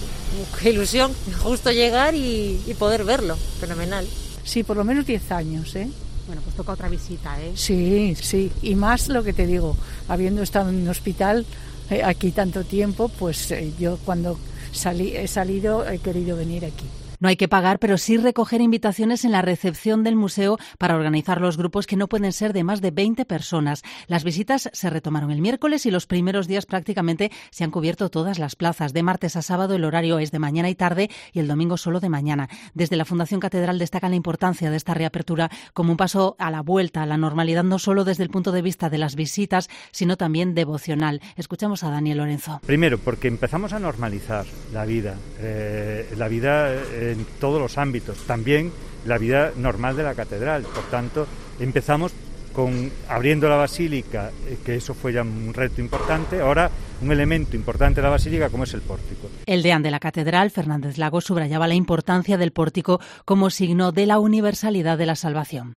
qué 0.60 0.70
ilusión 0.70 1.12
justo 1.42 1.70
llegar 1.70 2.14
y, 2.14 2.60
y 2.66 2.74
poder 2.74 3.04
verlo. 3.04 3.36
Fenomenal. 3.60 4.06
Sí, 4.44 4.62
por 4.62 4.76
lo 4.76 4.84
menos 4.84 5.06
10 5.06 5.32
años, 5.32 5.76
¿eh? 5.76 5.88
Bueno, 6.26 6.42
pues 6.42 6.54
toca 6.56 6.72
otra 6.72 6.88
visita, 6.88 7.40
¿eh? 7.40 7.52
Sí, 7.54 8.14
sí. 8.20 8.52
Y 8.62 8.74
más 8.74 9.08
lo 9.08 9.24
que 9.24 9.32
te 9.32 9.46
digo, 9.46 9.76
habiendo 10.08 10.42
estado 10.42 10.68
en 10.68 10.82
un 10.82 10.88
hospital 10.88 11.46
eh, 11.90 12.02
aquí 12.04 12.32
tanto 12.32 12.64
tiempo, 12.64 13.08
pues 13.08 13.50
eh, 13.50 13.72
yo 13.78 13.98
cuando 14.04 14.38
salí, 14.72 15.16
he 15.16 15.26
salido 15.26 15.88
he 15.88 15.98
querido 15.98 16.36
venir 16.36 16.66
aquí. 16.66 16.84
No 17.20 17.28
hay 17.28 17.36
que 17.36 17.48
pagar, 17.48 17.80
pero 17.80 17.98
sí 17.98 18.16
recoger 18.16 18.60
invitaciones 18.60 19.24
en 19.24 19.32
la 19.32 19.42
recepción 19.42 20.04
del 20.04 20.14
museo 20.14 20.56
para 20.78 20.94
organizar 20.94 21.40
los 21.40 21.56
grupos 21.56 21.86
que 21.86 21.96
no 21.96 22.06
pueden 22.06 22.32
ser 22.32 22.52
de 22.52 22.62
más 22.62 22.80
de 22.80 22.92
20 22.92 23.24
personas. 23.24 23.82
Las 24.06 24.22
visitas 24.22 24.70
se 24.72 24.88
retomaron 24.88 25.32
el 25.32 25.40
miércoles 25.40 25.84
y 25.86 25.90
los 25.90 26.06
primeros 26.06 26.46
días 26.46 26.64
prácticamente 26.64 27.32
se 27.50 27.64
han 27.64 27.72
cubierto 27.72 28.08
todas 28.08 28.38
las 28.38 28.54
plazas. 28.54 28.92
De 28.92 29.02
martes 29.02 29.34
a 29.34 29.42
sábado 29.42 29.74
el 29.74 29.84
horario 29.84 30.20
es 30.20 30.30
de 30.30 30.38
mañana 30.38 30.70
y 30.70 30.76
tarde 30.76 31.10
y 31.32 31.40
el 31.40 31.48
domingo 31.48 31.76
solo 31.76 31.98
de 31.98 32.08
mañana. 32.08 32.48
Desde 32.74 32.96
la 32.96 33.04
Fundación 33.04 33.40
Catedral 33.40 33.80
destacan 33.80 34.10
la 34.10 34.16
importancia 34.16 34.70
de 34.70 34.76
esta 34.76 34.94
reapertura 34.94 35.50
como 35.74 35.90
un 35.90 35.96
paso 35.96 36.36
a 36.38 36.52
la 36.52 36.60
vuelta 36.60 37.02
a 37.02 37.06
la 37.06 37.16
normalidad, 37.16 37.64
no 37.64 37.80
solo 37.80 38.04
desde 38.04 38.22
el 38.22 38.30
punto 38.30 38.52
de 38.52 38.62
vista 38.62 38.90
de 38.90 38.98
las 38.98 39.16
visitas, 39.16 39.68
sino 39.90 40.16
también 40.16 40.54
devocional. 40.54 41.20
Escuchamos 41.36 41.82
a 41.82 41.90
Daniel 41.90 42.18
Lorenzo. 42.18 42.60
Primero, 42.64 42.98
porque 42.98 43.26
empezamos 43.26 43.72
a 43.72 43.80
normalizar 43.80 44.46
la 44.72 44.84
vida. 44.84 45.16
Eh, 45.40 46.14
la 46.16 46.28
vida. 46.28 46.72
Eh, 46.74 47.07
en 47.08 47.26
todos 47.40 47.60
los 47.60 47.78
ámbitos, 47.78 48.18
también 48.26 48.72
la 49.04 49.18
vida 49.18 49.52
normal 49.56 49.96
de 49.96 50.02
la 50.02 50.14
catedral. 50.14 50.62
Por 50.62 50.84
tanto, 50.84 51.26
empezamos 51.58 52.12
con 52.52 52.90
abriendo 53.08 53.48
la 53.48 53.56
basílica, 53.56 54.30
eh, 54.46 54.58
que 54.64 54.76
eso 54.76 54.94
fue 54.94 55.12
ya 55.12 55.22
un 55.22 55.52
reto 55.54 55.80
importante, 55.80 56.40
ahora 56.40 56.70
un 57.00 57.12
elemento 57.12 57.56
importante 57.56 58.00
de 58.00 58.06
la 58.06 58.10
basílica 58.10 58.50
como 58.50 58.64
es 58.64 58.74
el 58.74 58.80
pórtico. 58.80 59.28
El 59.46 59.62
deán 59.62 59.82
de 59.82 59.90
la 59.90 60.00
catedral, 60.00 60.50
Fernández 60.50 60.98
Lago, 60.98 61.20
subrayaba 61.20 61.68
la 61.68 61.74
importancia 61.74 62.36
del 62.36 62.52
pórtico 62.52 63.00
como 63.24 63.50
signo 63.50 63.92
de 63.92 64.06
la 64.06 64.18
universalidad 64.18 64.98
de 64.98 65.06
la 65.06 65.16
salvación. 65.16 65.74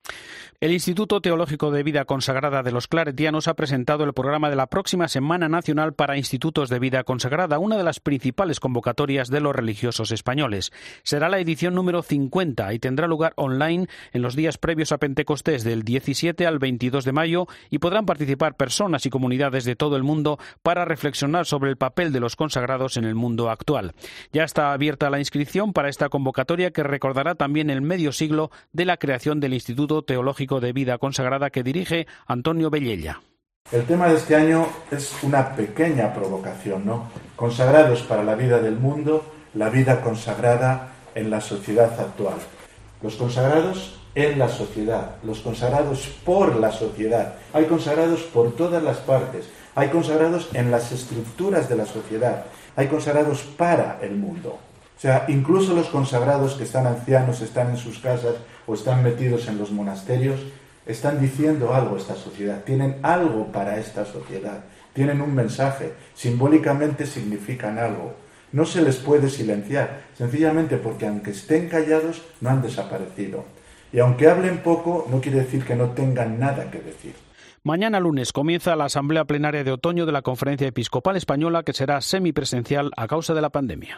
El 0.61 0.73
Instituto 0.73 1.21
Teológico 1.21 1.71
de 1.71 1.81
Vida 1.81 2.05
Consagrada 2.05 2.61
de 2.61 2.71
los 2.71 2.87
Claretianos 2.87 3.47
ha 3.47 3.55
presentado 3.55 4.03
el 4.03 4.13
programa 4.13 4.51
de 4.51 4.55
la 4.55 4.67
próxima 4.67 5.07
Semana 5.07 5.49
Nacional 5.49 5.93
para 5.93 6.17
Institutos 6.17 6.69
de 6.69 6.77
Vida 6.77 7.03
Consagrada, 7.03 7.57
una 7.57 7.77
de 7.77 7.83
las 7.83 7.99
principales 7.99 8.59
convocatorias 8.59 9.29
de 9.29 9.39
los 9.39 9.55
religiosos 9.55 10.11
españoles. 10.11 10.71
Será 11.01 11.29
la 11.29 11.39
edición 11.39 11.73
número 11.73 12.03
50 12.03 12.75
y 12.75 12.77
tendrá 12.77 13.07
lugar 13.07 13.33
online 13.37 13.87
en 14.13 14.21
los 14.21 14.35
días 14.35 14.59
previos 14.59 14.91
a 14.91 14.99
Pentecostés 14.99 15.63
del 15.63 15.81
17 15.81 16.45
al 16.45 16.59
22 16.59 17.05
de 17.05 17.11
mayo 17.11 17.47
y 17.71 17.79
podrán 17.79 18.05
participar 18.05 18.55
personas 18.55 19.07
y 19.07 19.09
comunidades 19.09 19.65
de 19.65 19.75
todo 19.75 19.95
el 19.95 20.03
mundo 20.03 20.37
para 20.61 20.85
sobre 21.15 21.69
el 21.69 21.77
papel 21.77 22.11
de 22.11 22.19
los 22.19 22.35
consagrados 22.35 22.97
en 22.97 23.05
el 23.05 23.15
mundo 23.15 23.49
actual. 23.49 23.93
Ya 24.31 24.43
está 24.43 24.73
abierta 24.73 25.09
la 25.09 25.19
inscripción 25.19 25.73
para 25.73 25.89
esta 25.89 26.09
convocatoria 26.09 26.71
que 26.71 26.83
recordará 26.83 27.35
también 27.35 27.69
el 27.69 27.81
medio 27.81 28.11
siglo 28.11 28.51
de 28.73 28.85
la 28.85 28.97
creación 28.97 29.39
del 29.39 29.53
Instituto 29.53 30.03
Teológico 30.03 30.59
de 30.59 30.73
Vida 30.73 30.97
Consagrada 30.97 31.49
que 31.49 31.63
dirige 31.63 32.07
Antonio 32.27 32.69
Bellella. 32.69 33.21
El 33.71 33.85
tema 33.85 34.09
de 34.09 34.15
este 34.15 34.35
año 34.35 34.67
es 34.91 35.15
una 35.23 35.55
pequeña 35.55 36.13
provocación, 36.13 36.85
¿no? 36.85 37.09
Consagrados 37.35 38.01
para 38.01 38.23
la 38.23 38.35
vida 38.35 38.59
del 38.59 38.75
mundo, 38.75 39.23
la 39.53 39.69
vida 39.69 40.01
consagrada 40.01 40.93
en 41.15 41.29
la 41.29 41.39
sociedad 41.39 41.97
actual. 41.99 42.35
Los 43.01 43.15
consagrados 43.15 44.01
en 44.13 44.37
la 44.37 44.49
sociedad, 44.49 45.15
los 45.23 45.39
consagrados 45.39 46.09
por 46.25 46.57
la 46.57 46.71
sociedad. 46.71 47.35
Hay 47.53 47.65
consagrados 47.65 48.21
por 48.23 48.55
todas 48.55 48.83
las 48.83 48.97
partes, 48.97 49.49
hay 49.81 49.89
consagrados 49.89 50.47
en 50.53 50.69
las 50.69 50.91
estructuras 50.91 51.67
de 51.67 51.75
la 51.75 51.87
sociedad, 51.87 52.45
hay 52.75 52.85
consagrados 52.85 53.41
para 53.41 53.97
el 54.03 54.15
mundo. 54.15 54.59
O 54.95 55.01
sea, 55.01 55.25
incluso 55.27 55.73
los 55.73 55.87
consagrados 55.87 56.53
que 56.53 56.65
están 56.65 56.85
ancianos, 56.85 57.41
están 57.41 57.71
en 57.71 57.77
sus 57.77 57.97
casas 57.97 58.35
o 58.67 58.75
están 58.75 59.01
metidos 59.01 59.47
en 59.47 59.57
los 59.57 59.71
monasterios, 59.71 60.39
están 60.85 61.19
diciendo 61.19 61.73
algo 61.73 61.95
a 61.95 61.97
esta 61.97 62.13
sociedad, 62.13 62.63
tienen 62.63 62.97
algo 63.01 63.51
para 63.51 63.79
esta 63.79 64.05
sociedad, 64.05 64.59
tienen 64.93 65.19
un 65.19 65.33
mensaje, 65.33 65.93
simbólicamente 66.13 67.07
significan 67.07 67.79
algo. 67.79 68.13
No 68.51 68.65
se 68.65 68.83
les 68.83 68.97
puede 68.97 69.31
silenciar, 69.31 70.01
sencillamente 70.15 70.77
porque 70.77 71.07
aunque 71.07 71.31
estén 71.31 71.69
callados, 71.69 72.21
no 72.39 72.51
han 72.51 72.61
desaparecido. 72.61 73.45
Y 73.91 73.97
aunque 73.97 74.29
hablen 74.29 74.59
poco, 74.59 75.07
no 75.09 75.19
quiere 75.21 75.39
decir 75.39 75.65
que 75.65 75.75
no 75.75 75.89
tengan 75.89 76.37
nada 76.39 76.69
que 76.69 76.81
decir. 76.81 77.15
Mañana 77.63 77.99
lunes 77.99 78.33
comienza 78.33 78.75
la 78.75 78.85
Asamblea 78.85 79.25
Plenaria 79.25 79.63
de 79.63 79.71
Otoño 79.71 80.07
de 80.07 80.11
la 80.11 80.23
Conferencia 80.23 80.65
Episcopal 80.65 81.15
Española 81.15 81.61
que 81.61 81.73
será 81.73 82.01
semipresencial 82.01 82.89
a 82.97 83.05
causa 83.05 83.35
de 83.35 83.41
la 83.41 83.51
pandemia. 83.51 83.97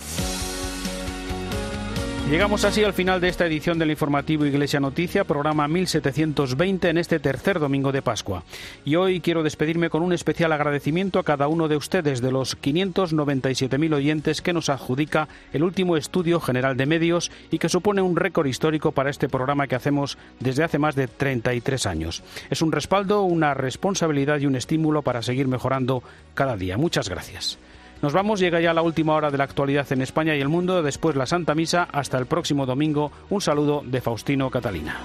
Llegamos 2.29 2.63
así 2.63 2.83
al 2.83 2.93
final 2.93 3.19
de 3.19 3.27
esta 3.27 3.45
edición 3.45 3.77
del 3.77 3.91
informativo 3.91 4.45
Iglesia 4.45 4.79
Noticia, 4.79 5.25
programa 5.25 5.67
1720 5.67 6.89
en 6.89 6.97
este 6.97 7.19
tercer 7.19 7.59
domingo 7.59 7.91
de 7.91 8.01
Pascua. 8.01 8.43
Y 8.85 8.95
hoy 8.95 9.19
quiero 9.19 9.43
despedirme 9.43 9.89
con 9.89 10.01
un 10.01 10.13
especial 10.13 10.53
agradecimiento 10.53 11.19
a 11.19 11.23
cada 11.23 11.47
uno 11.47 11.67
de 11.67 11.75
ustedes, 11.75 12.21
de 12.21 12.31
los 12.31 12.59
597.000 12.59 13.93
oyentes 13.93 14.41
que 14.41 14.53
nos 14.53 14.69
adjudica 14.69 15.27
el 15.51 15.63
último 15.63 15.97
estudio 15.97 16.39
general 16.39 16.77
de 16.77 16.85
medios 16.85 17.29
y 17.51 17.59
que 17.59 17.69
supone 17.69 18.01
un 18.01 18.15
récord 18.15 18.47
histórico 18.47 18.93
para 18.93 19.09
este 19.09 19.29
programa 19.29 19.67
que 19.67 19.75
hacemos 19.75 20.17
desde 20.39 20.63
hace 20.63 20.79
más 20.79 20.95
de 20.95 21.09
33 21.09 21.85
años. 21.85 22.23
Es 22.49 22.61
un 22.61 22.71
respaldo, 22.71 23.23
una 23.23 23.53
responsabilidad 23.53 24.39
y 24.39 24.45
un 24.45 24.55
estímulo 24.55 25.01
para 25.01 25.21
seguir 25.21 25.49
mejorando 25.49 26.01
cada 26.33 26.55
día. 26.55 26.77
Muchas 26.77 27.09
gracias. 27.09 27.59
Nos 28.03 28.11
vamos, 28.11 28.41
llega 28.41 28.59
ya 28.59 28.73
la 28.73 28.81
última 28.81 29.15
hora 29.15 29.31
de 29.31 29.37
la 29.37 29.45
actualidad 29.45 29.89
en 29.93 30.01
España 30.01 30.35
y 30.35 30.41
el 30.41 30.49
mundo, 30.49 30.83
después 30.83 31.15
la 31.15 31.25
Santa 31.25 31.55
Misa, 31.55 31.87
hasta 31.89 32.17
el 32.17 32.25
próximo 32.25 32.65
domingo. 32.65 33.13
Un 33.29 33.39
saludo 33.39 33.81
de 33.85 34.01
Faustino 34.01 34.49
Catalina. 34.49 34.97